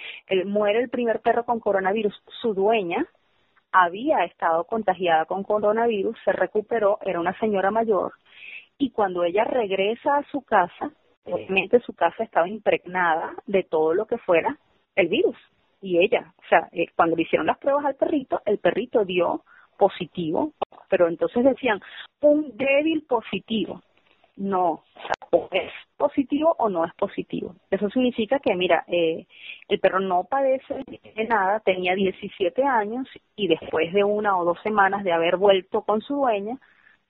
muere 0.46 0.80
el 0.80 0.88
primer 0.88 1.20
perro 1.20 1.44
con 1.44 1.60
coronavirus, 1.60 2.14
su 2.40 2.54
dueña 2.54 3.06
había 3.72 4.24
estado 4.24 4.64
contagiada 4.64 5.24
con 5.24 5.42
coronavirus, 5.42 6.16
se 6.24 6.32
recuperó, 6.32 6.98
era 7.02 7.18
una 7.20 7.38
señora 7.38 7.70
mayor, 7.70 8.12
y 8.78 8.90
cuando 8.90 9.24
ella 9.24 9.44
regresa 9.44 10.18
a 10.18 10.30
su 10.30 10.42
casa, 10.42 10.92
obviamente 11.24 11.80
su 11.80 11.94
casa 11.94 12.24
estaba 12.24 12.48
impregnada 12.48 13.34
de 13.46 13.62
todo 13.62 13.94
lo 13.94 14.06
que 14.06 14.18
fuera 14.18 14.58
el 14.96 15.08
virus. 15.08 15.36
Y 15.80 15.98
ella, 15.98 16.32
o 16.38 16.48
sea, 16.48 16.68
eh, 16.72 16.86
cuando 16.94 17.16
le 17.16 17.22
hicieron 17.22 17.46
las 17.46 17.58
pruebas 17.58 17.84
al 17.84 17.96
perrito, 17.96 18.40
el 18.46 18.58
perrito 18.58 19.04
dio 19.04 19.42
positivo, 19.76 20.52
pero 20.88 21.08
entonces 21.08 21.44
decían 21.44 21.80
un 22.20 22.56
débil 22.56 23.04
positivo. 23.08 23.82
No, 24.36 24.82
o 25.30 25.48
es 25.50 25.70
positivo 25.96 26.54
o 26.58 26.70
no 26.70 26.84
es 26.86 26.94
positivo. 26.94 27.54
Eso 27.70 27.90
significa 27.90 28.38
que, 28.38 28.54
mira, 28.54 28.84
eh, 28.88 29.26
el 29.68 29.78
perro 29.78 30.00
no 30.00 30.24
padece 30.24 30.84
de 30.86 31.24
nada, 31.24 31.60
tenía 31.60 31.94
17 31.94 32.64
años 32.64 33.06
y 33.36 33.48
después 33.48 33.92
de 33.92 34.04
una 34.04 34.38
o 34.38 34.44
dos 34.44 34.58
semanas 34.62 35.04
de 35.04 35.12
haber 35.12 35.36
vuelto 35.36 35.82
con 35.82 36.00
su 36.00 36.14
dueña, 36.14 36.58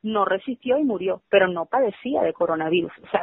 no 0.02 0.24
resistió 0.24 0.78
y 0.78 0.84
murió, 0.84 1.22
pero 1.28 1.48
no 1.48 1.66
padecía 1.66 2.22
de 2.22 2.32
coronavirus. 2.32 2.92
O 3.02 3.10
sea, 3.10 3.22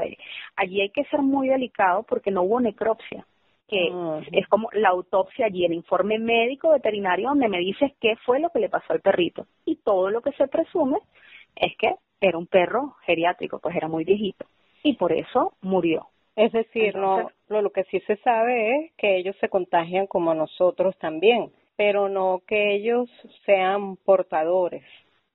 allí 0.55 0.81
hay 0.81 0.89
que 0.89 1.05
ser 1.05 1.21
muy 1.21 1.49
delicado 1.49 2.03
porque 2.03 2.31
no 2.31 2.43
hubo 2.43 2.59
necropsia, 2.59 3.25
que 3.67 3.91
es 4.31 4.47
como 4.47 4.69
la 4.73 4.89
autopsia 4.89 5.45
allí, 5.45 5.65
el 5.65 5.73
informe 5.73 6.17
médico 6.17 6.71
veterinario 6.71 7.29
donde 7.29 7.49
me 7.49 7.59
dices 7.59 7.91
qué 7.99 8.15
fue 8.25 8.39
lo 8.39 8.49
que 8.49 8.59
le 8.59 8.69
pasó 8.69 8.93
al 8.93 9.01
perrito. 9.01 9.45
Y 9.65 9.75
todo 9.77 10.09
lo 10.09 10.21
que 10.21 10.31
se 10.33 10.47
presume 10.47 10.97
es 11.55 11.75
que 11.77 11.95
era 12.21 12.37
un 12.37 12.47
perro 12.47 12.95
geriátrico, 13.05 13.59
pues 13.59 13.75
era 13.75 13.87
muy 13.87 14.03
viejito. 14.03 14.45
Y 14.83 14.93
por 14.93 15.11
eso 15.11 15.53
murió. 15.61 16.07
Es 16.35 16.53
decir, 16.53 16.95
no, 16.95 17.29
lo 17.49 17.69
que 17.71 17.83
sí 17.85 17.99
se 18.01 18.15
sabe 18.17 18.77
es 18.77 18.91
que 18.93 19.17
ellos 19.17 19.35
se 19.41 19.49
contagian 19.49 20.07
como 20.07 20.33
nosotros 20.33 20.97
también, 20.97 21.51
pero 21.75 22.07
no 22.07 22.41
que 22.47 22.75
ellos 22.75 23.09
sean 23.45 23.97
portadores. 23.97 24.83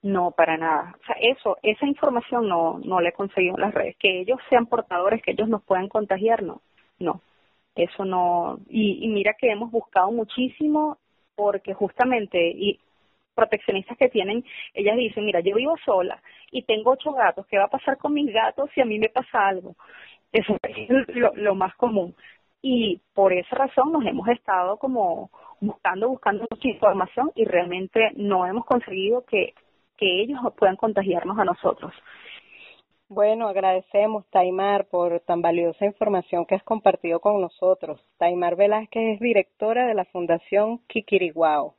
No, 0.04 0.32
para 0.32 0.58
nada. 0.58 0.94
O 1.00 1.06
sea, 1.06 1.16
eso, 1.18 1.56
esa 1.62 1.87
información 1.87 2.46
no, 2.46 2.78
no 2.84 3.00
la 3.00 3.08
he 3.08 3.12
conseguido 3.12 3.54
en 3.54 3.62
las 3.62 3.73
redes. 3.73 3.96
Que 3.99 4.20
ellos 4.20 4.38
sean 4.50 4.66
portadores, 4.66 5.23
que 5.23 5.30
ellos 5.30 5.49
nos 5.49 5.64
puedan 5.64 5.88
contagiar, 5.88 6.42
no. 6.42 6.61
No. 6.99 7.23
Eso 7.75 8.04
no. 8.04 8.58
Y, 8.68 9.02
y 9.02 9.08
mira 9.08 9.34
que 9.38 9.50
hemos 9.50 9.70
buscado 9.70 10.12
muchísimo 10.12 10.99
porque 11.34 11.73
justamente, 11.73 12.38
y 12.38 12.78
proteccionistas 13.34 13.96
que 13.96 14.11
tienen, 14.11 14.44
ellas 14.75 14.96
dicen, 14.99 15.25
mira, 15.25 15.40
yo 15.40 15.56
vivo 15.56 15.75
sola 15.87 16.23
y 16.50 16.62
tengo 16.64 16.90
ocho 16.92 17.12
gatos, 17.12 17.46
¿qué 17.46 17.56
va 17.56 17.64
a 17.64 17.68
pasar 17.68 17.96
con 17.96 18.12
mis 18.12 18.30
gatos 18.30 18.70
si 18.75 18.82
a 18.82 18.84
mí 18.84 18.99
me 18.99 19.08
pasa 19.08 19.49
algo? 19.49 19.75
Eso 20.32 20.58
es 20.62 21.16
lo, 21.16 21.34
lo 21.34 21.54
más 21.54 21.75
común. 21.76 22.14
Y 22.61 23.00
por 23.14 23.32
esa 23.32 23.56
razón 23.56 23.90
nos 23.90 24.04
hemos 24.04 24.28
estado 24.28 24.76
como 24.76 25.30
buscando, 25.61 26.11
buscando 26.11 26.46
mucha 26.50 26.68
información 26.68 27.32
y 27.34 27.46
realmente 27.46 28.11
no 28.16 28.46
hemos 28.46 28.66
conseguido 28.66 29.25
que 29.25 29.54
que 29.97 30.23
ellos 30.23 30.41
puedan 30.57 30.77
contagiarnos 30.77 31.39
a 31.39 31.45
nosotros. 31.45 31.93
Bueno, 33.09 33.49
agradecemos, 33.49 34.27
Taimar, 34.31 34.87
por 34.89 35.21
tan 35.21 35.43
valiosa 35.43 35.85
información 35.85 36.47
que 36.47 36.55
has 36.55 36.63
compartido 36.65 37.21
con 37.21 37.41
nosotros. 37.41 38.01
Taimar 38.17 38.57
Velázquez 38.57 39.15
es 39.15 39.21
directora 39.21 39.87
de 39.87 39.95
la 39.95 40.05
Fundación 40.07 40.79
Kikiriguao. 40.89 41.77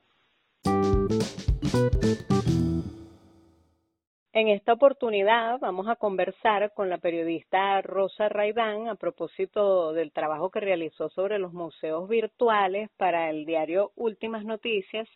En 4.38 4.50
esta 4.50 4.74
oportunidad 4.74 5.60
vamos 5.60 5.88
a 5.88 5.96
conversar 5.96 6.74
con 6.74 6.90
la 6.90 6.98
periodista 6.98 7.82
Rosa 7.82 8.28
Raidán 8.28 8.90
a 8.90 8.96
propósito 8.96 9.94
del 9.94 10.12
trabajo 10.12 10.52
que 10.52 10.60
realizó 10.60 11.10
sobre 11.10 11.40
los 11.40 11.54
museos 11.54 12.10
virtuales 12.10 12.90
para 12.98 13.30
el 13.30 13.46
diario 13.46 13.94
Últimas 13.96 14.44
Noticias 14.44 15.08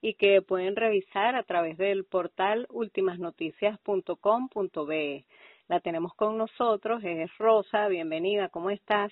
y 0.00 0.14
que 0.14 0.40
pueden 0.42 0.76
revisar 0.76 1.34
a 1.34 1.42
través 1.42 1.76
del 1.78 2.04
portal 2.04 2.68
ultimasnoticias.com.be. 2.70 5.26
La 5.68 5.80
tenemos 5.80 6.14
con 6.14 6.38
nosotros, 6.38 7.02
es 7.04 7.28
Rosa, 7.38 7.88
bienvenida, 7.88 8.50
¿cómo 8.50 8.70
estás? 8.70 9.10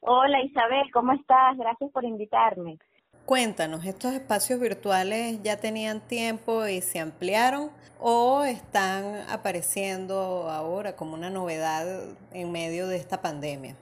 Hola 0.00 0.42
Isabel, 0.42 0.90
¿cómo 0.92 1.12
estás? 1.12 1.56
Gracias 1.56 1.92
por 1.92 2.04
invitarme. 2.04 2.78
Cuéntanos, 3.26 3.86
¿estos 3.86 4.12
espacios 4.12 4.60
virtuales 4.60 5.42
ya 5.42 5.58
tenían 5.58 6.06
tiempo 6.06 6.66
y 6.66 6.82
se 6.82 7.00
ampliaron 7.00 7.70
o 7.98 8.44
están 8.44 9.24
apareciendo 9.30 10.50
ahora 10.50 10.94
como 10.94 11.14
una 11.14 11.30
novedad 11.30 11.86
en 12.34 12.52
medio 12.52 12.86
de 12.86 12.96
esta 12.96 13.22
pandemia? 13.22 13.76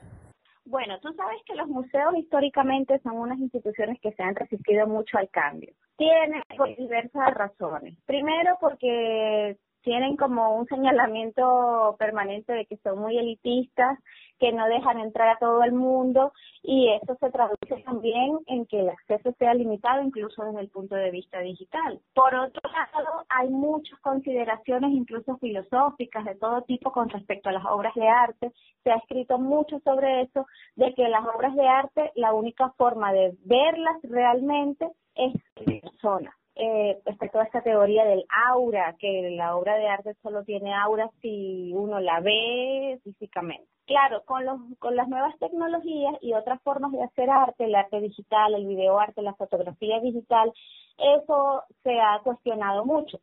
Bueno, 0.65 0.99
tú 1.01 1.13
sabes 1.13 1.41
que 1.45 1.55
los 1.55 1.67
museos 1.67 2.15
históricamente 2.17 2.99
son 2.99 3.17
unas 3.17 3.37
instituciones 3.39 3.99
que 3.99 4.13
se 4.13 4.23
han 4.23 4.35
resistido 4.35 4.87
mucho 4.87 5.17
al 5.17 5.29
cambio. 5.29 5.73
Tiene 5.97 6.41
diversas 6.77 7.33
razones. 7.33 7.97
Primero 8.05 8.57
porque 8.61 9.57
tienen 9.83 10.15
como 10.15 10.55
un 10.55 10.65
señalamiento 10.67 11.95
permanente 11.99 12.53
de 12.53 12.65
que 12.65 12.77
son 12.77 12.99
muy 12.99 13.17
elitistas, 13.17 13.99
que 14.39 14.51
no 14.51 14.65
dejan 14.67 14.99
entrar 14.99 15.29
a 15.29 15.39
todo 15.39 15.63
el 15.63 15.73
mundo 15.73 16.33
y 16.63 16.89
eso 16.89 17.15
se 17.19 17.29
traduce 17.31 17.83
también 17.85 18.39
en 18.47 18.65
que 18.65 18.79
el 18.79 18.89
acceso 18.89 19.33
sea 19.37 19.53
limitado 19.53 20.01
incluso 20.01 20.43
desde 20.43 20.61
el 20.61 20.69
punto 20.69 20.95
de 20.95 21.11
vista 21.11 21.39
digital. 21.39 21.99
Por 22.13 22.33
otro 22.33 22.61
lado, 22.71 23.25
hay 23.29 23.49
muchas 23.49 23.99
consideraciones 23.99 24.91
incluso 24.91 25.37
filosóficas 25.37 26.25
de 26.25 26.35
todo 26.35 26.61
tipo 26.63 26.91
con 26.91 27.09
respecto 27.09 27.49
a 27.49 27.53
las 27.53 27.65
obras 27.65 27.93
de 27.95 28.07
arte. 28.07 28.51
Se 28.83 28.91
ha 28.91 28.95
escrito 28.95 29.37
mucho 29.37 29.79
sobre 29.79 30.21
eso, 30.21 30.45
de 30.75 30.93
que 30.93 31.07
las 31.09 31.25
obras 31.25 31.55
de 31.55 31.67
arte, 31.67 32.11
la 32.15 32.33
única 32.33 32.71
forma 32.77 33.11
de 33.11 33.35
verlas 33.45 33.97
realmente 34.03 34.87
es 35.15 35.33
en 35.55 35.81
persona 35.81 36.33
eh, 36.55 36.99
respecto 37.05 37.39
a 37.39 37.43
esta 37.43 37.61
teoría 37.61 38.05
del 38.05 38.25
aura, 38.47 38.95
que 38.99 39.31
la 39.31 39.55
obra 39.55 39.75
de 39.75 39.87
arte 39.87 40.13
solo 40.21 40.43
tiene 40.43 40.73
aura 40.73 41.09
si 41.21 41.71
uno 41.73 41.99
la 41.99 42.19
ve 42.19 42.99
físicamente. 43.03 43.67
Claro, 43.85 44.23
con, 44.25 44.45
los, 44.45 44.59
con 44.79 44.95
las 44.95 45.09
nuevas 45.09 45.37
tecnologías 45.39 46.15
y 46.21 46.33
otras 46.33 46.61
formas 46.61 46.91
de 46.91 47.03
hacer 47.03 47.29
arte, 47.29 47.65
el 47.65 47.75
arte 47.75 47.99
digital, 47.99 48.53
el 48.53 48.67
videoarte, 48.67 49.21
la 49.21 49.33
fotografía 49.33 49.99
digital, 49.99 50.53
eso 50.97 51.63
se 51.83 51.99
ha 51.99 52.19
cuestionado 52.23 52.85
mucho. 52.85 53.19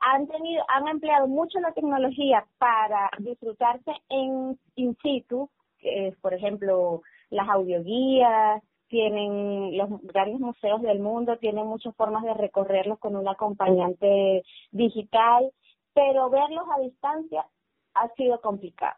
Han 0.00 0.28
tenido, 0.28 0.62
han 0.68 0.86
empleado 0.88 1.26
mucho 1.26 1.58
la 1.60 1.72
tecnología 1.72 2.44
para 2.58 3.10
disfrutarse 3.18 3.92
en 4.10 4.58
in 4.74 4.96
situ, 5.02 5.48
por 6.20 6.34
ejemplo, 6.34 7.02
las 7.30 7.48
audioguías, 7.48 8.62
tienen 8.88 9.76
los 9.76 10.00
grandes 10.02 10.40
museos 10.40 10.82
del 10.82 11.00
mundo, 11.00 11.38
tienen 11.38 11.66
muchas 11.66 11.94
formas 11.96 12.24
de 12.24 12.34
recorrerlos 12.34 12.98
con 12.98 13.16
un 13.16 13.28
acompañante 13.28 14.42
digital, 14.70 15.50
pero 15.94 16.30
verlos 16.30 16.64
a 16.74 16.80
distancia 16.80 17.46
ha 17.94 18.08
sido 18.14 18.40
complicado. 18.40 18.96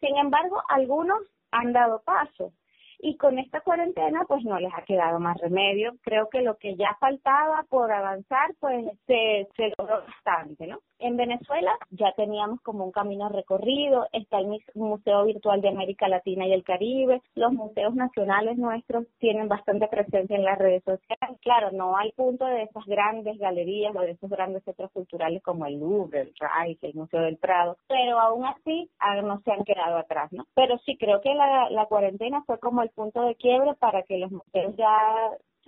Sin 0.00 0.16
embargo, 0.16 0.62
algunos 0.68 1.20
han 1.50 1.72
dado 1.72 2.02
paso 2.02 2.52
y 3.00 3.16
con 3.16 3.38
esta 3.38 3.60
cuarentena 3.60 4.24
pues 4.26 4.44
no 4.44 4.58
les 4.58 4.72
ha 4.74 4.82
quedado 4.82 5.20
más 5.20 5.38
remedio. 5.38 5.94
Creo 6.02 6.28
que 6.28 6.42
lo 6.42 6.56
que 6.56 6.76
ya 6.76 6.96
faltaba 6.98 7.64
por 7.68 7.92
avanzar 7.92 8.54
pues 8.60 8.84
se, 9.06 9.48
se 9.56 9.72
logró 9.78 10.02
bastante, 10.02 10.66
¿no? 10.66 10.78
En 11.00 11.16
Venezuela 11.16 11.78
ya 11.90 12.12
teníamos 12.16 12.60
como 12.62 12.84
un 12.84 12.90
camino 12.90 13.28
recorrido, 13.28 14.06
está 14.12 14.38
el 14.38 14.48
Museo 14.74 15.24
Virtual 15.24 15.60
de 15.60 15.68
América 15.68 16.08
Latina 16.08 16.46
y 16.46 16.52
el 16.52 16.64
Caribe, 16.64 17.22
los 17.34 17.52
museos 17.52 17.94
nacionales 17.94 18.58
nuestros 18.58 19.06
tienen 19.18 19.48
bastante 19.48 19.86
presencia 19.86 20.36
en 20.36 20.44
las 20.44 20.58
redes 20.58 20.82
sociales, 20.82 21.38
claro, 21.40 21.70
no 21.70 21.96
al 21.96 22.12
punto 22.16 22.44
de 22.46 22.62
esas 22.62 22.84
grandes 22.86 23.38
galerías 23.38 23.94
o 23.94 24.00
de 24.00 24.12
esos 24.12 24.28
grandes 24.28 24.64
centros 24.64 24.90
culturales 24.90 25.42
como 25.42 25.66
el 25.66 25.78
Louvre, 25.78 26.22
el 26.22 26.34
Rice, 26.34 26.86
el 26.86 26.94
Museo 26.94 27.20
del 27.20 27.36
Prado, 27.36 27.76
pero 27.86 28.18
aún 28.18 28.44
así 28.46 28.90
ah, 28.98 29.22
no 29.22 29.40
se 29.42 29.52
han 29.52 29.64
quedado 29.64 29.98
atrás, 29.98 30.32
¿no? 30.32 30.46
Pero 30.54 30.78
sí 30.78 30.96
creo 30.96 31.20
que 31.20 31.34
la, 31.34 31.70
la 31.70 31.86
cuarentena 31.86 32.42
fue 32.44 32.58
como 32.58 32.82
el 32.82 32.90
punto 32.90 33.22
de 33.22 33.36
quiebre 33.36 33.74
para 33.74 34.02
que 34.02 34.18
los 34.18 34.32
museos 34.32 34.74
ya 34.76 34.90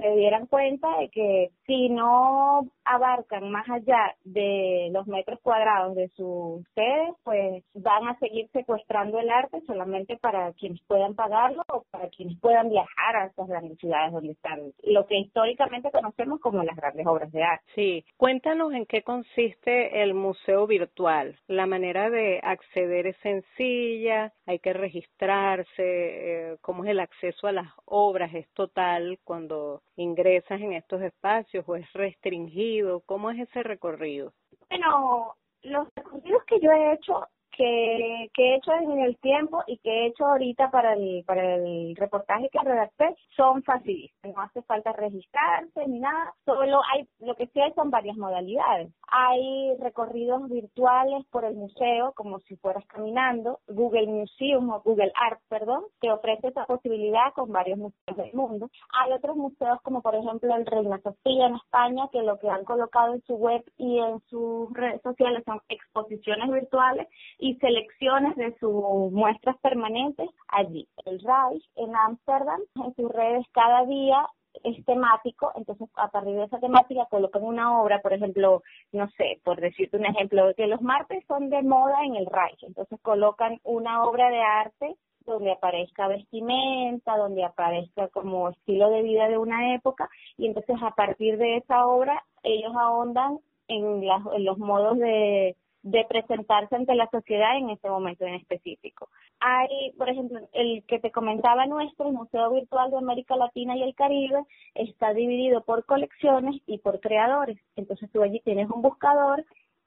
se 0.00 0.16
dieran 0.16 0.46
cuenta 0.46 0.88
de 0.98 1.08
que 1.08 1.50
si 1.66 1.88
no 1.88 2.68
abarcan 2.84 3.50
más 3.50 3.68
allá 3.68 4.14
de 4.24 4.88
los 4.92 5.06
metros 5.06 5.38
cuadrados 5.40 5.94
de 5.94 6.08
sus 6.10 6.66
sedes, 6.74 7.14
pues 7.22 7.64
van 7.74 8.08
a 8.08 8.18
seguir 8.18 8.48
secuestrando 8.52 9.18
el 9.18 9.30
arte 9.30 9.60
solamente 9.66 10.16
para 10.16 10.52
quienes 10.54 10.80
puedan 10.86 11.14
pagarlo 11.14 11.62
o 11.68 11.84
para 11.90 12.08
quienes 12.08 12.38
puedan 12.40 12.68
viajar 12.68 13.16
a 13.16 13.26
esas 13.26 13.48
grandes 13.48 13.78
ciudades 13.78 14.12
donde 14.12 14.32
están, 14.32 14.72
lo 14.82 15.06
que 15.06 15.18
históricamente 15.18 15.90
conocemos 15.90 16.40
como 16.40 16.62
las 16.62 16.76
grandes 16.76 17.06
obras 17.06 17.30
de 17.32 17.42
arte. 17.42 17.64
Sí, 17.74 18.04
cuéntanos 18.16 18.72
en 18.72 18.86
qué 18.86 19.02
consiste 19.02 20.02
el 20.02 20.14
museo 20.14 20.66
virtual. 20.66 21.36
La 21.46 21.66
manera 21.66 22.10
de 22.10 22.40
acceder 22.42 23.06
es 23.06 23.16
sencilla, 23.18 24.32
hay 24.46 24.58
que 24.58 24.72
registrarse, 24.72 25.70
eh, 25.78 26.56
cómo 26.60 26.84
es 26.84 26.90
el 26.90 27.00
acceso 27.00 27.46
a 27.46 27.52
las 27.52 27.68
obras, 27.84 28.34
es 28.34 28.48
total 28.54 29.18
cuando 29.24 29.82
ingresas 29.96 30.60
en 30.60 30.72
estos 30.72 31.02
espacios 31.02 31.64
o 31.68 31.76
es 31.76 31.92
restringido, 31.92 33.00
¿cómo 33.06 33.30
es 33.30 33.40
ese 33.40 33.62
recorrido? 33.62 34.32
Bueno, 34.68 35.36
los 35.62 35.88
recorridos 35.94 36.44
que 36.44 36.60
yo 36.60 36.72
he 36.72 36.92
hecho 36.94 37.26
que, 37.60 38.30
que 38.32 38.42
he 38.42 38.56
hecho 38.56 38.72
en 38.72 39.00
el 39.00 39.18
tiempo 39.18 39.62
y 39.66 39.76
que 39.78 39.90
he 39.90 40.06
hecho 40.06 40.24
ahorita 40.24 40.70
para 40.70 40.94
el, 40.94 41.22
para 41.26 41.56
el 41.56 41.94
reportaje 41.94 42.48
que 42.48 42.58
redacté 42.58 43.14
son 43.36 43.62
facilitas. 43.62 44.16
No 44.24 44.40
hace 44.40 44.62
falta 44.62 44.92
registrarse 44.92 45.86
ni 45.86 46.00
nada. 46.00 46.32
Solo 46.46 46.80
hay, 46.90 47.06
lo 47.18 47.34
que 47.34 47.48
sí 47.48 47.60
hay 47.60 47.72
son 47.74 47.90
varias 47.90 48.16
modalidades. 48.16 48.90
Hay 49.08 49.76
recorridos 49.78 50.48
virtuales 50.48 51.26
por 51.30 51.44
el 51.44 51.54
museo, 51.54 52.12
como 52.14 52.38
si 52.40 52.56
fueras 52.56 52.86
caminando. 52.86 53.58
Google 53.68 54.06
Museum 54.06 54.70
o 54.70 54.80
Google 54.80 55.12
Art, 55.14 55.40
perdón, 55.50 55.84
que 56.00 56.10
ofrece 56.10 56.48
esa 56.48 56.64
posibilidad 56.64 57.34
con 57.34 57.52
varios 57.52 57.78
museos 57.78 58.16
del 58.16 58.32
mundo. 58.32 58.70
Hay 58.98 59.12
otros 59.12 59.36
museos, 59.36 59.78
como 59.82 60.00
por 60.00 60.14
ejemplo 60.14 60.56
el 60.56 60.64
Reina 60.64 60.98
Sofía 61.02 61.48
en 61.48 61.56
España, 61.56 62.08
que 62.10 62.22
lo 62.22 62.38
que 62.38 62.48
han 62.48 62.64
colocado 62.64 63.12
en 63.12 63.22
su 63.22 63.34
web 63.34 63.62
y 63.76 63.98
en 63.98 64.20
sus 64.30 64.72
redes 64.72 65.02
sociales 65.02 65.42
son 65.44 65.60
exposiciones 65.68 66.50
virtuales 66.50 67.06
y 67.38 67.49
selecciones 67.58 68.36
de 68.36 68.56
sus 68.58 69.10
muestras 69.12 69.56
permanentes 69.58 70.28
allí. 70.48 70.88
El 71.04 71.20
Reich 71.20 71.64
en 71.76 71.94
Ámsterdam, 71.96 72.60
en 72.76 72.94
sus 72.94 73.10
redes 73.10 73.46
cada 73.52 73.84
día 73.86 74.26
es 74.64 74.84
temático, 74.84 75.52
entonces 75.54 75.88
a 75.94 76.08
partir 76.08 76.34
de 76.34 76.44
esa 76.44 76.58
temática 76.58 77.06
colocan 77.10 77.44
una 77.44 77.80
obra, 77.80 78.00
por 78.02 78.12
ejemplo, 78.12 78.62
no 78.92 79.08
sé, 79.10 79.40
por 79.44 79.60
decirte 79.60 79.96
un 79.96 80.06
ejemplo, 80.06 80.52
que 80.56 80.66
los 80.66 80.82
martes 80.82 81.24
son 81.26 81.50
de 81.50 81.62
moda 81.62 82.04
en 82.04 82.16
el 82.16 82.26
Reich, 82.26 82.62
entonces 82.62 82.98
colocan 83.00 83.58
una 83.62 84.04
obra 84.04 84.28
de 84.30 84.40
arte 84.40 84.96
donde 85.24 85.52
aparezca 85.52 86.08
vestimenta, 86.08 87.16
donde 87.16 87.44
aparezca 87.44 88.08
como 88.08 88.48
estilo 88.48 88.90
de 88.90 89.02
vida 89.02 89.28
de 89.28 89.38
una 89.38 89.74
época, 89.74 90.08
y 90.36 90.46
entonces 90.46 90.76
a 90.82 90.90
partir 90.94 91.38
de 91.38 91.58
esa 91.58 91.86
obra 91.86 92.24
ellos 92.42 92.72
ahondan 92.74 93.38
en, 93.68 94.02
en 94.02 94.44
los 94.44 94.58
modos 94.58 94.98
de 94.98 95.56
de 95.82 96.04
presentarse 96.08 96.76
ante 96.76 96.94
la 96.94 97.08
sociedad 97.10 97.56
en 97.56 97.70
ese 97.70 97.88
momento 97.88 98.24
en 98.24 98.34
específico. 98.34 99.08
Hay, 99.40 99.92
por 99.96 100.08
ejemplo, 100.08 100.40
el 100.52 100.84
que 100.86 100.98
te 100.98 101.10
comentaba 101.10 101.66
nuestro, 101.66 102.08
el 102.08 102.14
Museo 102.14 102.50
Virtual 102.50 102.90
de 102.90 102.98
América 102.98 103.36
Latina 103.36 103.76
y 103.76 103.82
el 103.82 103.94
Caribe, 103.94 104.44
está 104.74 105.14
dividido 105.14 105.62
por 105.62 105.84
colecciones 105.86 106.60
y 106.66 106.78
por 106.78 107.00
creadores. 107.00 107.58
Entonces 107.76 108.10
tú 108.12 108.22
allí 108.22 108.40
tienes 108.40 108.68
un 108.70 108.82
buscador, 108.82 109.44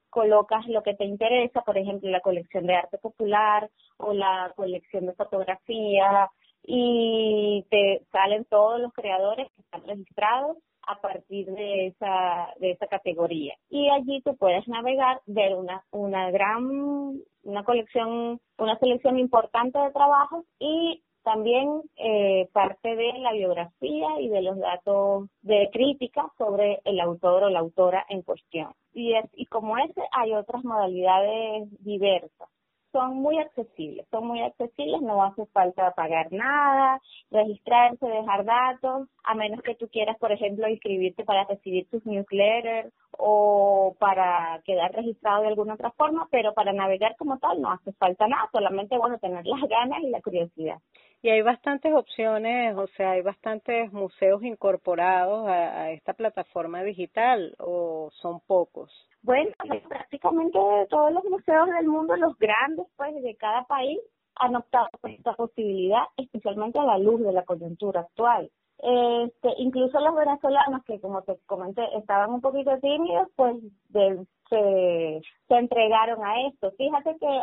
colocas 0.09 0.67
lo 0.67 0.83
que 0.83 0.95
te 0.95 1.05
interesa, 1.05 1.61
por 1.61 1.77
ejemplo, 1.77 2.09
la 2.09 2.21
colección 2.21 2.65
de 2.65 2.75
arte 2.75 2.97
popular 2.97 3.69
o 3.97 4.13
la 4.13 4.51
colección 4.55 5.05
de 5.05 5.13
fotografía, 5.13 6.29
y 6.65 7.65
te 7.69 8.03
salen 8.11 8.45
todos 8.45 8.79
los 8.79 8.93
creadores 8.93 9.51
que 9.51 9.61
están 9.61 9.85
registrados 9.85 10.57
a 10.87 10.99
partir 11.01 11.47
de 11.47 11.87
esa, 11.87 12.53
de 12.59 12.71
esa 12.71 12.87
categoría. 12.87 13.55
Y 13.69 13.89
allí 13.89 14.21
tú 14.21 14.35
puedes 14.37 14.67
navegar, 14.67 15.21
ver 15.25 15.55
una, 15.55 15.83
una 15.91 16.31
gran, 16.31 17.21
una 17.43 17.63
colección, 17.63 18.39
una 18.57 18.77
selección 18.79 19.17
importante 19.19 19.79
de 19.79 19.91
trabajos 19.91 20.45
y 20.59 21.03
también 21.23 21.81
eh, 21.95 22.49
parte 22.51 22.95
de 22.95 23.13
la 23.19 23.31
biografía 23.31 24.19
y 24.19 24.27
de 24.27 24.41
los 24.41 24.57
datos 24.59 25.29
de 25.41 25.69
crítica 25.71 26.29
sobre 26.37 26.81
el 26.83 26.99
autor 26.99 27.43
o 27.43 27.49
la 27.49 27.59
autora 27.59 28.05
en 28.09 28.21
cuestión. 28.21 28.73
Y, 28.93 29.15
es, 29.15 29.25
y 29.33 29.45
como 29.45 29.77
ese 29.77 30.01
hay 30.11 30.33
otras 30.33 30.63
modalidades 30.65 31.69
diversas 31.83 32.49
son 32.93 33.15
muy 33.17 33.39
accesibles, 33.39 34.07
son 34.11 34.27
muy 34.27 34.41
accesibles, 34.41 35.01
no 35.01 35.23
hace 35.23 35.45
falta 35.47 35.91
pagar 35.91 36.31
nada, 36.31 37.01
registrarse, 37.31 38.05
dejar 38.05 38.45
datos, 38.45 39.09
a 39.23 39.35
menos 39.35 39.61
que 39.63 39.75
tú 39.75 39.89
quieras, 39.89 40.17
por 40.19 40.31
ejemplo, 40.31 40.69
inscribirte 40.69 41.25
para 41.25 41.43
recibir 41.45 41.89
tus 41.89 42.05
newsletters 42.05 42.93
o 43.17 43.95
para 43.99 44.61
quedar 44.63 44.93
registrado 44.93 45.41
de 45.41 45.49
alguna 45.49 45.73
otra 45.73 45.91
forma, 45.91 46.27
pero 46.31 46.53
para 46.53 46.71
navegar 46.71 47.15
como 47.17 47.39
tal 47.39 47.59
no 47.59 47.71
hace 47.71 47.91
falta 47.93 48.27
nada, 48.27 48.47
solamente 48.51 48.97
bueno 48.97 49.17
tener 49.17 49.45
las 49.45 49.61
ganas 49.67 49.99
y 50.03 50.09
la 50.09 50.21
curiosidad. 50.21 50.77
Y 51.23 51.29
hay 51.29 51.41
bastantes 51.41 51.93
opciones, 51.93 52.75
o 52.75 52.85
sea, 52.97 53.11
hay 53.11 53.21
bastantes 53.21 53.93
museos 53.93 54.43
incorporados 54.43 55.47
a 55.47 55.89
esta 55.91 56.13
plataforma 56.13 56.83
digital 56.83 57.55
o 57.59 58.09
son 58.21 58.41
pocos. 58.41 58.91
Bueno, 59.21 59.51
prácticamente 59.87 60.59
todos 60.89 61.13
los 61.13 61.23
museos 61.23 61.69
del 61.69 61.87
mundo, 61.87 62.17
los 62.17 62.37
grandes, 62.37 62.87
pues, 62.97 63.15
de 63.23 63.35
cada 63.37 63.63
país, 63.63 64.01
han 64.35 64.53
optado 64.57 64.89
por 64.99 65.11
esta 65.11 65.33
posibilidad, 65.33 66.03
especialmente 66.17 66.77
a 66.77 66.83
la 66.83 66.97
luz 66.97 67.21
de 67.21 67.31
la 67.31 67.43
coyuntura 67.43 68.01
actual. 68.01 68.51
Este, 68.85 69.49
incluso 69.59 69.97
los 70.01 70.13
venezolanos 70.13 70.83
que, 70.83 70.99
como 70.99 71.21
te 71.21 71.37
comenté, 71.45 71.83
estaban 71.95 72.31
un 72.31 72.41
poquito 72.41 72.77
tímidos, 72.79 73.29
pues 73.37 73.55
de, 73.89 74.25
se, 74.49 75.21
entregaron 75.55 76.23
a 76.25 76.47
esto. 76.47 76.71
Fíjate 76.77 77.15
que 77.17 77.39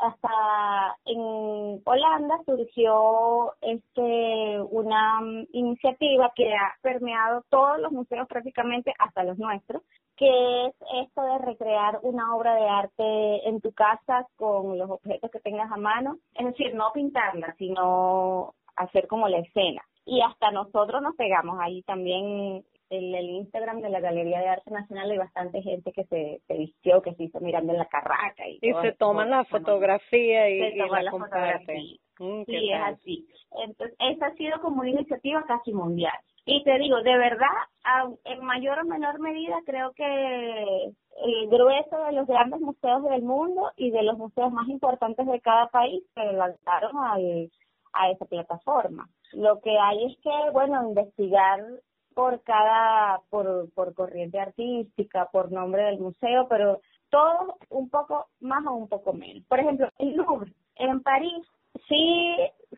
hasta 0.00 0.96
en 1.06 1.82
Holanda 1.84 2.38
surgió 2.46 3.54
este 3.60 4.60
una 4.70 5.20
iniciativa 5.52 6.30
que 6.36 6.54
ha 6.54 6.74
permeado 6.82 7.42
todos 7.48 7.80
los 7.80 7.90
museos 7.90 8.28
prácticamente 8.28 8.92
hasta 8.98 9.24
los 9.24 9.36
nuestros, 9.38 9.82
que 10.16 10.66
es 10.66 10.74
esto 11.02 11.22
de 11.22 11.38
recrear 11.38 11.98
una 12.02 12.36
obra 12.36 12.54
de 12.54 12.68
arte 12.68 13.48
en 13.48 13.60
tu 13.60 13.72
casa 13.72 14.28
con 14.36 14.78
los 14.78 14.90
objetos 14.90 15.30
que 15.32 15.40
tengas 15.40 15.72
a 15.72 15.76
mano, 15.76 16.18
es 16.34 16.46
decir, 16.46 16.72
no 16.74 16.92
pintarla, 16.92 17.52
sino 17.58 18.54
hacer 18.76 19.08
como 19.08 19.28
la 19.28 19.38
escena. 19.38 19.82
Y 20.06 20.20
hasta 20.20 20.50
nosotros 20.50 21.02
nos 21.02 21.16
pegamos 21.16 21.58
ahí 21.60 21.82
también 21.82 22.64
en 22.90 23.14
el 23.14 23.30
Instagram 23.30 23.80
de 23.80 23.88
la 23.88 24.00
Galería 24.00 24.40
de 24.40 24.48
Arte 24.48 24.70
Nacional 24.70 25.10
hay 25.10 25.18
bastante 25.18 25.62
gente 25.62 25.92
que 25.92 26.04
se, 26.04 26.40
se 26.46 26.54
vistió, 26.54 27.02
que 27.02 27.14
se 27.14 27.24
hizo 27.24 27.40
mirando 27.40 27.72
en 27.72 27.78
la 27.78 27.86
carraca. 27.86 28.46
Y, 28.46 28.60
se 28.60 28.92
toman 28.92 29.30
la 29.30 29.44
fotografía 29.44 30.48
y, 30.50 30.76
la, 30.76 31.10
comparten. 31.10 31.82
Mm, 32.18 32.42
sí, 32.46 32.72
es 32.72 32.80
así. 32.82 33.26
Entonces, 33.64 33.96
esa 33.98 34.26
ha 34.26 34.34
sido 34.34 34.60
como 34.60 34.80
una 34.80 34.90
iniciativa 34.90 35.44
casi 35.46 35.72
mundial. 35.72 36.14
Y 36.46 36.62
te 36.62 36.78
digo, 36.78 37.02
de 37.02 37.16
verdad, 37.16 37.48
en 38.24 38.44
mayor 38.44 38.80
o 38.80 38.84
menor 38.84 39.18
medida, 39.18 39.56
creo 39.64 39.92
que 39.92 40.04
el 40.04 41.48
grueso 41.48 42.04
de 42.04 42.12
los 42.12 42.26
grandes 42.26 42.60
museos 42.60 43.02
del 43.04 43.22
mundo 43.22 43.72
y 43.76 43.90
de 43.90 44.02
los 44.02 44.18
museos 44.18 44.52
más 44.52 44.68
importantes 44.68 45.26
de 45.26 45.40
cada 45.40 45.68
país 45.68 46.02
se 46.14 46.32
lanzaron 46.32 46.96
al, 46.98 47.50
a 47.94 48.10
esa 48.10 48.24
plataforma. 48.24 49.08
Lo 49.32 49.60
que 49.60 49.78
hay 49.78 50.06
es 50.06 50.18
que, 50.18 50.50
bueno, 50.52 50.88
investigar 50.88 51.60
por 52.14 52.42
cada, 52.42 53.20
por, 53.30 53.72
por 53.74 53.94
corriente 53.94 54.38
artística, 54.38 55.28
por 55.32 55.50
nombre 55.50 55.82
del 55.84 55.98
museo, 55.98 56.46
pero 56.48 56.80
todo 57.10 57.56
un 57.70 57.88
poco 57.88 58.26
más 58.40 58.64
o 58.66 58.72
un 58.72 58.88
poco 58.88 59.12
menos. 59.12 59.44
Por 59.46 59.60
ejemplo, 59.60 59.88
el 59.98 60.14
Louvre 60.14 60.52
en 60.76 61.02
París 61.02 61.46
sí, 61.88 62.36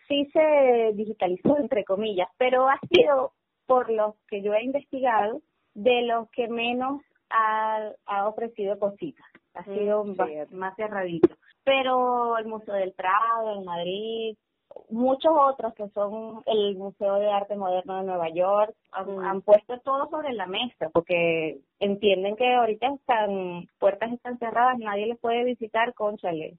sí 0.08 0.28
se 0.32 0.92
digitalizó, 0.94 1.58
entre 1.58 1.84
comillas, 1.84 2.28
pero 2.38 2.68
ha 2.68 2.78
sido 2.90 3.32
por 3.66 3.90
los 3.90 4.14
que 4.28 4.42
yo 4.42 4.54
he 4.54 4.62
investigado, 4.62 5.40
de 5.74 6.02
los 6.02 6.30
que 6.30 6.48
menos 6.48 7.02
ha, 7.30 7.90
ha 8.06 8.28
ofrecido 8.28 8.78
cositas. 8.78 9.26
Ha 9.54 9.62
mm, 9.62 9.74
sido 9.74 10.04
más, 10.50 10.76
cerradito. 10.76 11.34
Pero 11.64 12.38
el 12.38 12.46
Museo 12.46 12.74
del 12.74 12.92
Prado 12.92 13.58
en 13.58 13.64
Madrid, 13.64 14.36
muchos 14.90 15.32
otros 15.34 15.74
que 15.74 15.88
son 15.90 16.42
el 16.46 16.76
Museo 16.76 17.16
de 17.16 17.30
Arte 17.30 17.56
Moderno 17.56 17.96
de 17.98 18.04
Nueva 18.04 18.28
York, 18.30 18.74
han, 18.92 19.16
mm. 19.16 19.24
han, 19.24 19.42
puesto 19.42 19.78
todo 19.80 20.08
sobre 20.10 20.32
la 20.32 20.46
mesa 20.46 20.90
porque 20.92 21.58
entienden 21.78 22.36
que 22.36 22.54
ahorita 22.54 22.86
están, 22.88 23.66
puertas 23.78 24.12
están 24.12 24.38
cerradas, 24.38 24.78
nadie 24.78 25.06
les 25.06 25.18
puede 25.18 25.44
visitar, 25.44 25.94
conchale. 25.94 26.56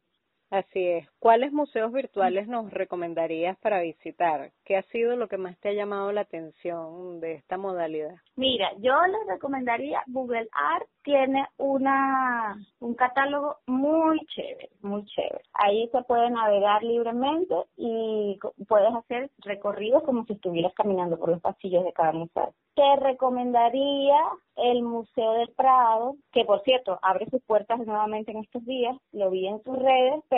Así 0.50 0.88
es. 0.88 1.10
¿Cuáles 1.20 1.52
museos 1.52 1.92
virtuales 1.92 2.48
nos 2.48 2.72
recomendarías 2.72 3.58
para 3.58 3.82
visitar? 3.82 4.52
¿Qué 4.64 4.78
ha 4.78 4.84
sido 4.84 5.18
lo 5.18 5.28
que 5.28 5.38
más 5.38 5.58
te 5.60 5.70
ha 5.70 5.74
llamado 5.74 6.12
la 6.12 6.22
atención 6.22 7.20
de 7.20 7.34
esta 7.34 7.58
modalidad? 7.58 8.16
Mira, 8.36 8.72
yo 8.78 8.94
les 9.08 9.28
recomendaría 9.28 10.04
Google 10.08 10.48
Art 10.52 10.88
tiene 11.08 11.48
una 11.58 12.58
un 12.82 12.94
catálogo 12.94 13.60
muy 13.66 14.20
chévere, 14.26 14.70
muy 14.82 15.06
chévere. 15.06 15.42
Ahí 15.54 15.88
se 15.90 16.02
puede 16.04 16.30
navegar 16.30 16.84
libremente 16.84 17.56
y 17.78 18.38
puedes 18.68 18.94
hacer 18.94 19.32
recorridos 19.38 20.04
como 20.04 20.26
si 20.26 20.34
estuvieras 20.34 20.74
caminando 20.74 21.18
por 21.18 21.30
los 21.30 21.40
pasillos 21.40 21.86
de 21.86 21.94
cada 21.94 22.12
museo. 22.12 22.54
te 22.76 22.96
recomendaría 22.98 24.18
el 24.56 24.84
Museo 24.84 25.32
del 25.34 25.50
Prado, 25.56 26.16
que 26.32 26.46
por 26.46 26.62
cierto 26.64 27.00
abre 27.02 27.26
sus 27.30 27.42
puertas 27.44 27.80
nuevamente 27.80 28.32
en 28.32 28.40
estos 28.40 28.64
días, 28.66 28.96
lo 29.14 29.32
vi 29.32 29.48
en 29.48 29.64
sus 29.64 29.80
redes, 29.80 30.24
pero 30.30 30.37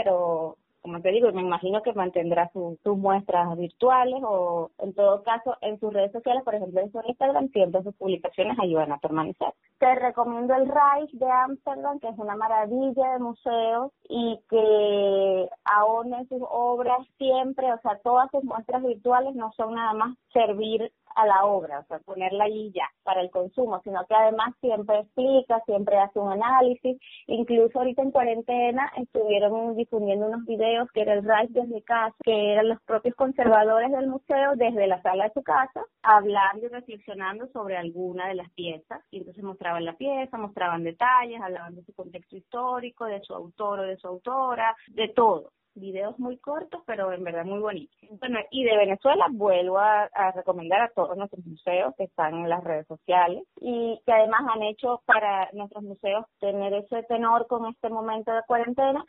como 0.82 1.02
te 1.02 1.12
digo, 1.12 1.32
me 1.32 1.42
imagino 1.42 1.82
que 1.82 1.94
mantendrá 1.94 2.50
sus 2.54 2.98
muestras 2.98 3.56
virtuales 3.58 4.22
o 4.24 4.72
en 4.80 4.94
todo 4.94 5.24
caso 5.24 5.58
en 5.62 5.80
sus 5.80 5.94
redes 5.94 6.12
sociales, 6.12 6.44
por 6.44 6.56
ejemplo 6.56 6.82
en 6.82 6.92
su 6.92 7.02
Instagram, 7.06 7.50
siempre 7.50 7.84
sus 7.84 7.96
publicaciones 7.96 8.58
ahí 8.60 8.74
van 8.74 8.92
a 8.92 8.98
permanecer. 8.98 9.54
Te 9.78 9.94
recomiendo 9.96 10.56
el 10.56 10.68
Reich 10.68 11.12
de 11.12 11.30
Amsterdam, 11.30 12.00
que 12.00 12.10
es 12.10 12.18
una 12.18 12.36
maravilla 12.36 13.14
de 13.14 13.20
museo 13.20 13.92
y 14.08 14.40
que 14.50 15.50
aún 15.66 16.14
en 16.14 16.28
sus 16.28 16.42
obras 16.50 17.06
siempre, 17.18 17.72
o 17.74 17.80
sea, 17.82 18.00
todas 18.04 18.30
sus 18.32 18.44
muestras 18.44 18.84
virtuales 18.84 19.36
no 19.36 19.52
son 19.54 19.76
nada 19.76 19.94
más 19.94 20.18
servir 20.34 20.92
a 21.22 21.26
la 21.26 21.46
obra, 21.46 21.80
o 21.80 21.84
sea, 21.86 22.00
ponerla 22.00 22.46
allí 22.46 22.72
ya 22.74 22.88
para 23.04 23.22
el 23.22 23.30
consumo, 23.30 23.82
sino 23.84 24.06
que 24.08 24.16
además 24.16 24.54
siempre 24.62 25.00
explica, 25.00 25.62
siempre 25.66 25.98
hace 25.98 26.20
un 26.20 26.32
análisis, 26.32 26.98
incluso 27.28 27.80
ahorita 27.80 28.02
en 28.02 28.12
cuarentena 28.12 28.92
estuvieron 28.98 29.76
difundiendo 29.76 30.28
unos 30.28 30.46
videos 30.46 30.90
que 30.92 31.02
era 31.02 31.14
el 31.14 31.24
RAID 31.24 31.50
desde 31.50 31.84
casa, 31.84 32.16
que 32.24 32.54
eran 32.54 32.70
los 32.70 32.82
propios 32.84 33.16
conservadores 33.16 33.92
del 33.92 34.08
museo 34.08 34.56
desde 34.56 34.88
la 34.88 35.02
sala 35.02 35.26
de 35.26 35.34
su 35.34 35.44
casa, 35.44 35.84
hablando 36.02 36.66
y 36.66 36.70
reflexionando 36.70 37.48
sobre 37.48 37.78
alguna 37.78 38.28
de 38.28 38.36
las 38.36 38.50
piezas, 38.52 39.02
y 39.12 39.18
entonces 39.18 39.44
mostraban 39.44 39.86
la 39.86 39.94
pieza, 39.94 40.38
mostraban 40.38 40.84
detalles, 40.84 41.42
hablaban 41.42 41.76
de 41.76 41.84
su 41.84 41.94
contexto 41.94 42.38
histórico, 42.38 43.06
de 43.06 43.22
su 43.22 43.34
autor 43.34 43.80
o 43.80 43.84
de 43.84 43.98
su 43.98 44.08
autora, 44.08 44.76
de 44.88 45.10
todo 45.10 45.52
videos 45.76 46.18
muy 46.20 46.38
cortos, 46.38 46.82
pero 46.86 47.12
en 47.12 47.24
verdad 47.24 47.46
muy 47.46 47.60
bonitos. 47.60 47.98
Bueno, 48.20 48.40
y 48.52 48.64
de 48.64 48.78
Venezuela 48.78 49.28
vuelvo 49.32 49.80
a, 49.80 50.10
recomendar 50.36 50.82
a 50.82 50.90
todos 50.90 51.18
nuestros 51.18 51.46
museos 51.46 51.94
que 51.98 52.04
están 52.06 52.36
en 52.36 52.50
las 52.50 52.64
redes 52.64 52.88
sociales 52.88 53.44
y 53.60 54.00
que 54.06 54.12
además 54.12 54.42
han 54.54 54.64
hecho 54.64 55.02
para 55.06 55.50
nuestros 55.54 55.84
museos 55.84 56.26
tener 56.40 56.74
ese 56.74 57.04
tenor 57.04 57.48
con 57.48 57.68
este 57.68 57.90
momento 57.90 58.32
de 58.32 58.44
cuarentena. 58.48 59.06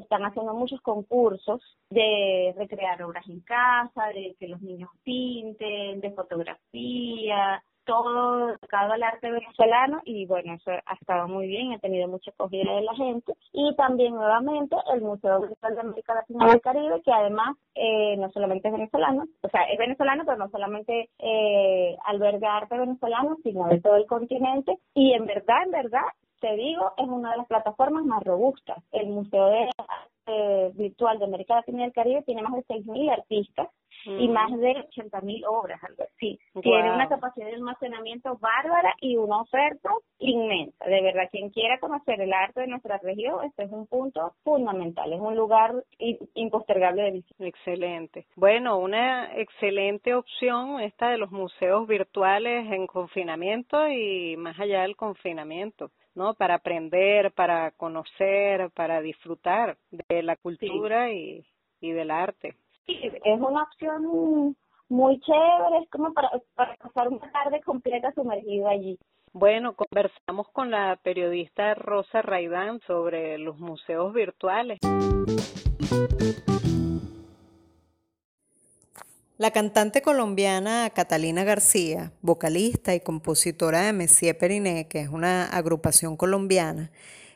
están 0.00 0.24
haciendo 0.24 0.54
muchos 0.54 0.80
concursos 0.80 1.60
de 1.90 2.54
recrear 2.56 3.02
obras 3.02 3.28
en 3.28 3.40
casa, 3.40 4.08
de 4.14 4.36
que 4.38 4.48
los 4.48 4.60
niños 4.60 4.90
pinten, 5.02 6.00
de 6.00 6.10
fotografía, 6.12 7.62
todo 7.88 8.48
dedicado 8.48 8.92
al 8.92 9.02
arte 9.02 9.30
venezolano 9.30 10.02
y 10.04 10.26
bueno, 10.26 10.52
eso 10.52 10.70
ha 10.70 10.94
estado 10.94 11.26
muy 11.26 11.46
bien, 11.46 11.72
ha 11.72 11.78
tenido 11.78 12.06
mucha 12.06 12.30
acogida 12.30 12.74
de 12.74 12.82
la 12.82 12.94
gente 12.94 13.32
y 13.50 13.74
también 13.76 14.14
nuevamente 14.14 14.76
el 14.92 15.00
Museo 15.00 15.40
Virtual 15.40 15.74
de 15.74 15.80
América 15.80 16.14
Latina 16.14 16.46
y 16.46 16.50
del 16.50 16.60
Caribe 16.60 17.00
que 17.02 17.12
además 17.12 17.56
eh, 17.74 18.14
no 18.18 18.30
solamente 18.30 18.68
es 18.68 18.74
venezolano, 18.74 19.24
o 19.40 19.48
sea, 19.48 19.62
es 19.62 19.78
venezolano 19.78 20.24
pero 20.26 20.36
no 20.36 20.50
solamente 20.50 21.08
eh, 21.18 21.96
alberga 22.04 22.58
arte 22.58 22.78
venezolano 22.78 23.38
sino 23.42 23.66
de 23.68 23.80
todo 23.80 23.96
el 23.96 24.04
continente 24.04 24.76
y 24.92 25.14
en 25.14 25.24
verdad, 25.24 25.62
en 25.64 25.70
verdad, 25.70 26.04
te 26.42 26.54
digo, 26.56 26.92
es 26.98 27.08
una 27.08 27.30
de 27.30 27.38
las 27.38 27.46
plataformas 27.46 28.04
más 28.04 28.22
robustas. 28.22 28.78
El 28.92 29.08
Museo 29.08 29.46
de 29.46 29.70
eh, 30.26 30.70
Virtual 30.74 31.18
de 31.18 31.24
América 31.24 31.56
Latina 31.56 31.78
y 31.78 31.82
del 31.84 31.92
Caribe 31.92 32.22
tiene 32.22 32.42
más 32.42 32.52
de 32.52 32.64
6.000 32.66 33.12
artistas 33.12 33.68
y 34.04 34.28
más 34.28 34.50
de 34.58 34.84
80 34.88 35.20
mil 35.22 35.44
obras, 35.46 35.82
algo 35.84 36.04
así. 36.04 36.38
Tiene 36.62 36.92
una 36.92 37.08
capacidad 37.08 37.46
de 37.46 37.54
almacenamiento 37.54 38.38
bárbara 38.38 38.94
y 39.00 39.16
una 39.16 39.42
oferta 39.42 39.90
inmensa. 40.18 40.84
De 40.84 41.02
verdad, 41.02 41.28
quien 41.30 41.50
quiera 41.50 41.78
conocer 41.78 42.20
el 42.20 42.32
arte 42.32 42.60
de 42.60 42.68
nuestra 42.68 42.98
región, 42.98 43.44
este 43.44 43.64
es 43.64 43.72
un 43.72 43.86
punto 43.86 44.34
fundamental, 44.44 45.12
es 45.12 45.20
un 45.20 45.36
lugar 45.36 45.74
impostergable 46.34 47.02
de 47.02 47.10
visita. 47.12 47.44
Excelente. 47.44 48.26
Bueno, 48.36 48.78
una 48.78 49.36
excelente 49.36 50.14
opción 50.14 50.80
esta 50.80 51.10
de 51.10 51.18
los 51.18 51.30
museos 51.30 51.86
virtuales 51.86 52.70
en 52.72 52.86
confinamiento 52.86 53.88
y 53.88 54.36
más 54.36 54.58
allá 54.58 54.82
del 54.82 54.96
confinamiento. 54.96 55.90
¿no? 56.14 56.34
Para 56.34 56.56
aprender, 56.56 57.30
para 57.30 57.70
conocer, 57.70 58.70
para 58.74 59.00
disfrutar 59.00 59.76
de 59.90 60.22
la 60.24 60.34
cultura 60.34 61.12
y, 61.12 61.44
y 61.80 61.92
del 61.92 62.10
arte 62.10 62.56
es 62.88 63.40
una 63.40 63.62
opción 63.62 64.56
muy 64.88 65.20
chévere, 65.20 65.82
es 65.82 65.90
como 65.90 66.12
para, 66.12 66.30
para 66.54 66.74
pasar 66.76 67.08
una 67.08 67.30
tarde 67.30 67.60
completa 67.62 68.12
sumergido 68.14 68.68
allí. 68.68 68.98
Bueno, 69.32 69.76
conversamos 69.76 70.48
con 70.52 70.70
la 70.70 70.98
periodista 71.02 71.74
Rosa 71.74 72.22
Raidán 72.22 72.80
sobre 72.86 73.38
los 73.38 73.58
museos 73.58 74.14
virtuales. 74.14 74.78
La 79.36 79.52
cantante 79.52 80.02
colombiana 80.02 80.90
Catalina 80.90 81.44
García, 81.44 82.10
vocalista 82.22 82.94
y 82.94 83.00
compositora 83.00 83.82
de 83.82 83.92
Messier 83.92 84.36
Periné, 84.36 84.88
que 84.88 85.00
es 85.00 85.10
una 85.10 85.44
agrupación 85.44 86.16
colombiana, 86.16 86.90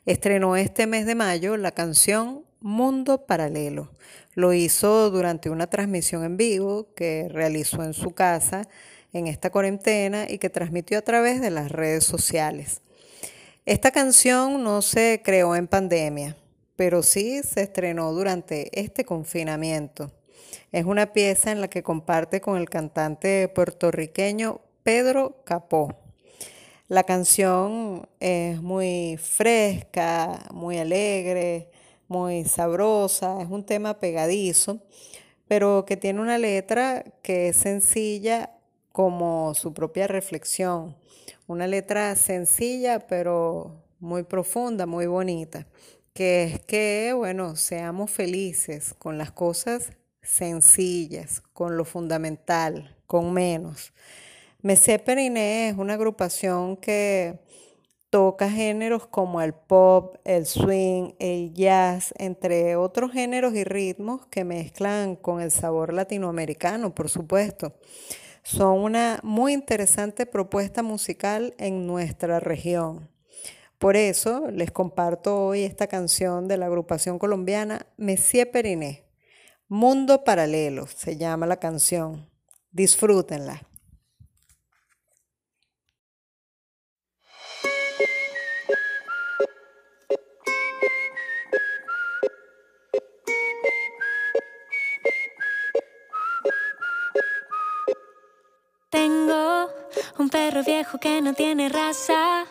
estrenó 0.05 0.57
este 0.57 0.89
mes 0.89 1.07
de 1.07 1.15
mayo 1.15 1.57
la 1.57 1.71
canción 1.71 2.45
Mundo 2.63 3.27
Paralelo. 3.27 3.91
Lo 4.35 4.53
hizo 4.53 5.11
durante 5.11 5.51
una 5.51 5.67
transmisión 5.67 6.25
en 6.25 6.37
vivo 6.37 6.95
que 6.95 7.29
realizó 7.29 7.83
en 7.83 7.93
su 7.93 8.13
casa 8.13 8.69
en 9.13 9.27
esta 9.27 9.51
cuarentena 9.51 10.27
y 10.31 10.39
que 10.39 10.49
transmitió 10.49 10.99
a 10.99 11.03
través 11.03 11.41
de 11.41 11.51
las 11.51 11.71
redes 11.71 12.05
sociales. 12.05 12.81
Esta 13.67 13.91
canción 13.91 14.63
no 14.63 14.81
se 14.81 15.21
creó 15.25 15.55
en 15.55 15.69
pandemia, 15.69 16.37
pero 16.77 17.03
sí 17.03 17.43
se 17.43 17.63
estrenó 17.63 18.13
durante 18.13 18.71
este 18.81 19.05
confinamiento. 19.05 20.11
Es 20.71 20.85
una 20.85 21.13
pieza 21.13 21.53
en 21.53 21.61
la 21.61 21.69
que 21.69 21.83
comparte 21.83 22.41
con 22.41 22.57
el 22.57 22.69
cantante 22.69 23.49
puertorriqueño 23.49 24.61
Pedro 24.83 25.43
Capó. 25.45 25.95
La 26.89 27.05
canción 27.05 28.09
es 28.21 28.61
muy 28.61 29.17
fresca, 29.17 30.47
muy 30.53 30.79
alegre, 30.79 31.71
muy 32.13 32.45
sabrosa, 32.45 33.41
es 33.41 33.49
un 33.49 33.65
tema 33.65 33.99
pegadizo, 33.99 34.81
pero 35.49 35.87
que 35.87 35.97
tiene 35.97 36.21
una 36.21 36.37
letra 36.37 37.05
que 37.23 37.49
es 37.49 37.57
sencilla 37.57 38.51
como 38.93 39.55
su 39.55 39.73
propia 39.73 40.07
reflexión. 40.07 40.95
Una 41.47 41.67
letra 41.67 42.15
sencilla, 42.15 42.99
pero 42.99 43.83
muy 43.99 44.25
profunda, 44.25 44.85
muy 44.85 45.07
bonita, 45.07 45.67
que 46.13 46.45
es 46.45 46.61
que, 46.61 47.15
bueno, 47.17 47.57
seamos 47.57 48.11
felices 48.11 48.95
con 48.99 49.17
las 49.17 49.33
cosas 49.33 49.93
sencillas, 50.21 51.41
con 51.55 51.79
lo 51.79 51.87
fundamental, 51.87 52.95
con 53.07 53.33
menos. 53.33 53.95
Messé 54.61 54.99
Periné 54.99 55.71
es 55.71 55.79
una 55.79 55.95
agrupación 55.95 56.77
que 56.77 57.41
toca 58.13 58.51
géneros 58.51 59.07
como 59.07 59.41
el 59.41 59.55
pop, 59.55 60.17
el 60.25 60.45
swing, 60.45 61.15
el 61.19 61.55
jazz, 61.55 62.13
entre 62.19 62.77
otros 62.77 63.11
géneros 63.11 63.55
y 63.55 63.65
ritmos 63.65 64.27
que 64.27 64.45
mezclan 64.45 65.17
con 65.17 65.41
el 65.41 65.51
sabor 65.51 65.95
latinoamericano, 65.95 66.95
por 66.95 67.09
supuesto. 67.09 67.73
Son 68.43 68.81
una 68.81 69.19
muy 69.23 69.55
interesante 69.55 70.27
propuesta 70.27 70.83
musical 70.83 71.55
en 71.57 71.87
nuestra 71.87 72.39
región. 72.39 73.09
Por 73.79 73.97
eso 73.97 74.51
les 74.51 74.71
comparto 74.71 75.47
hoy 75.47 75.63
esta 75.63 75.87
canción 75.87 76.49
de 76.49 76.59
la 76.59 76.67
agrupación 76.67 77.19
colombiana 77.19 77.87
Messier 77.97 78.51
Periné. 78.51 79.07
Mundo 79.69 80.23
Paralelo 80.23 80.87
se 80.87 81.17
llama 81.17 81.47
la 81.47 81.57
canción. 81.57 82.29
Disfrútenla. 82.73 83.72
Tengo 98.93 99.71
un 100.19 100.29
perro 100.29 100.63
viejo 100.63 100.99
que 100.99 101.23
no 101.23 101.33
tiene 101.33 101.71
raza. 101.71 102.45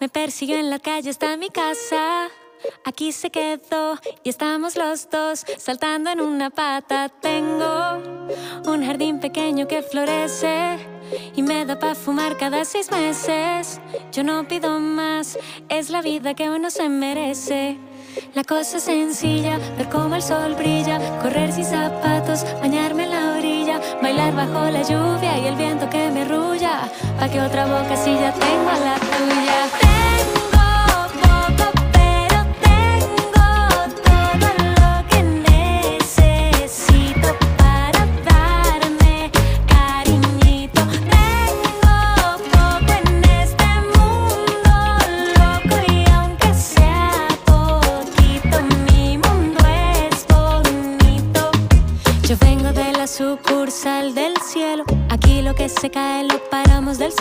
Me 0.00 0.08
persiguió 0.08 0.56
en 0.56 0.68
la 0.68 0.80
calle 0.80 1.10
hasta 1.10 1.36
mi 1.36 1.50
casa. 1.50 2.28
Aquí 2.84 3.12
se 3.12 3.30
quedó 3.30 4.00
y 4.24 4.30
estamos 4.30 4.74
los 4.74 5.08
dos 5.08 5.44
saltando 5.56 6.10
en 6.10 6.20
una 6.20 6.50
pata. 6.50 7.08
Tengo 7.08 8.02
un 8.66 8.84
jardín 8.84 9.20
pequeño 9.20 9.68
que 9.68 9.82
florece 9.82 10.78
y 11.36 11.42
me 11.44 11.64
da 11.64 11.78
para 11.78 11.94
fumar 11.94 12.36
cada 12.36 12.64
seis 12.64 12.90
meses. 12.90 13.80
Yo 14.10 14.24
no 14.24 14.48
pido 14.48 14.80
más, 14.80 15.38
es 15.68 15.90
la 15.90 16.02
vida 16.02 16.34
que 16.34 16.50
uno 16.50 16.70
se 16.70 16.88
merece. 16.88 17.78
La 18.34 18.42
cosa 18.42 18.78
es 18.78 18.82
sencilla, 18.82 19.58
ver 19.76 19.88
cómo 19.88 20.16
el 20.16 20.22
sol 20.22 20.56
brilla, 20.56 20.98
correr 21.20 21.52
sin 21.52 21.64
zapatos, 21.64 22.44
bañarme 22.60 23.04
en 23.04 23.10
la 23.10 23.13
bailar 24.04 24.34
bajo 24.34 24.68
la 24.68 24.82
lluvia 24.82 25.38
y 25.38 25.46
el 25.46 25.56
viento 25.56 25.88
que 25.88 26.10
me 26.10 26.26
rulla, 26.26 26.82
pa' 27.18 27.26
que 27.26 27.40
otra 27.40 27.64
boca 27.64 27.96
si 27.96 28.12
ya 28.12 28.32
tengo 28.34 28.70
la 28.84 28.96
tuya. 28.96 29.83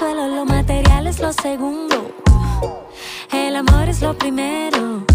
Suelo. 0.03 0.27
Lo 0.27 0.45
material 0.45 1.07
es 1.07 1.19
lo 1.19 1.31
segundo. 1.31 2.11
El 3.31 3.55
amor 3.55 3.87
es 3.87 4.01
lo 4.01 4.13
primero. 4.13 5.05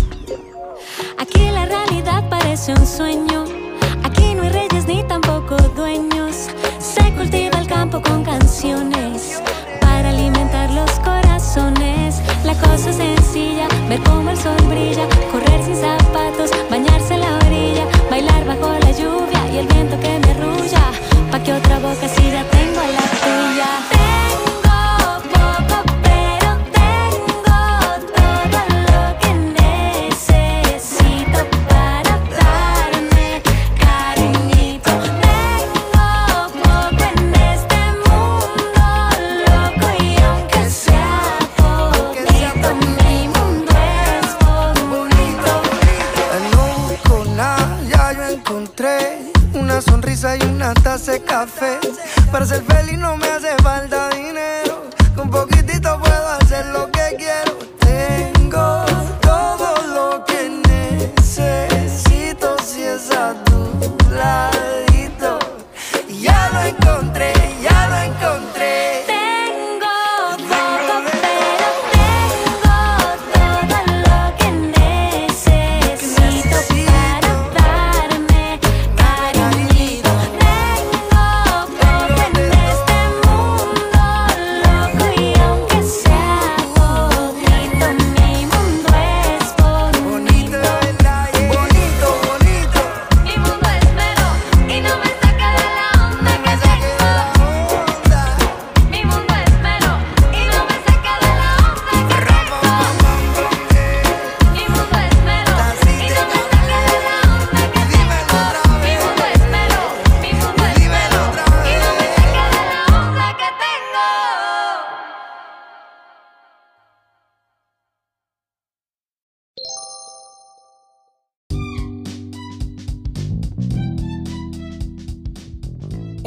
Aquí 1.19 1.51
la 1.51 1.67
realidad 1.67 2.29
parece 2.31 2.73
un 2.73 2.87
sueño. 2.87 3.48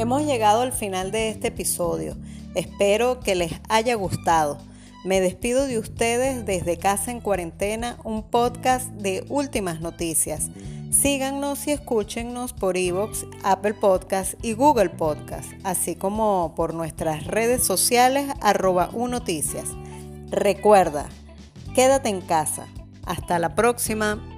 Hemos 0.02 0.26
llegado 0.26 0.62
al 0.62 0.74
final 0.74 1.12
de 1.12 1.30
este 1.30 1.50
episodio. 1.50 2.18
Espero 2.56 3.20
que 3.20 3.36
les 3.36 3.52
haya 3.70 3.94
gustado. 3.94 4.58
Me 5.06 5.22
despido 5.22 5.68
de 5.68 5.78
ustedes 5.78 6.44
desde 6.44 6.78
Casa 6.78 7.12
en 7.12 7.22
Cuarentena, 7.22 8.00
un 8.04 8.24
podcast 8.24 8.90
de 8.94 9.24
últimas 9.30 9.80
noticias. 9.80 10.50
Síganos 10.90 11.68
y 11.68 11.72
escúchenos 11.74 12.54
por 12.54 12.78
Evox, 12.78 13.28
Apple 13.44 13.76
Podcast 13.76 14.34
y 14.44 14.54
Google 14.54 14.90
Podcast, 14.90 15.52
así 15.64 15.94
como 15.94 16.54
por 16.56 16.74
nuestras 16.74 17.28
redes 17.28 17.64
sociales 17.64 18.26
arroba 18.42 18.90
unoticias. 18.94 19.66
Recuerda, 20.32 21.10
quédate 21.76 22.10
en 22.10 22.22
casa. 22.22 22.66
Hasta 23.06 23.38
la 23.38 23.54
próxima. 23.54 24.31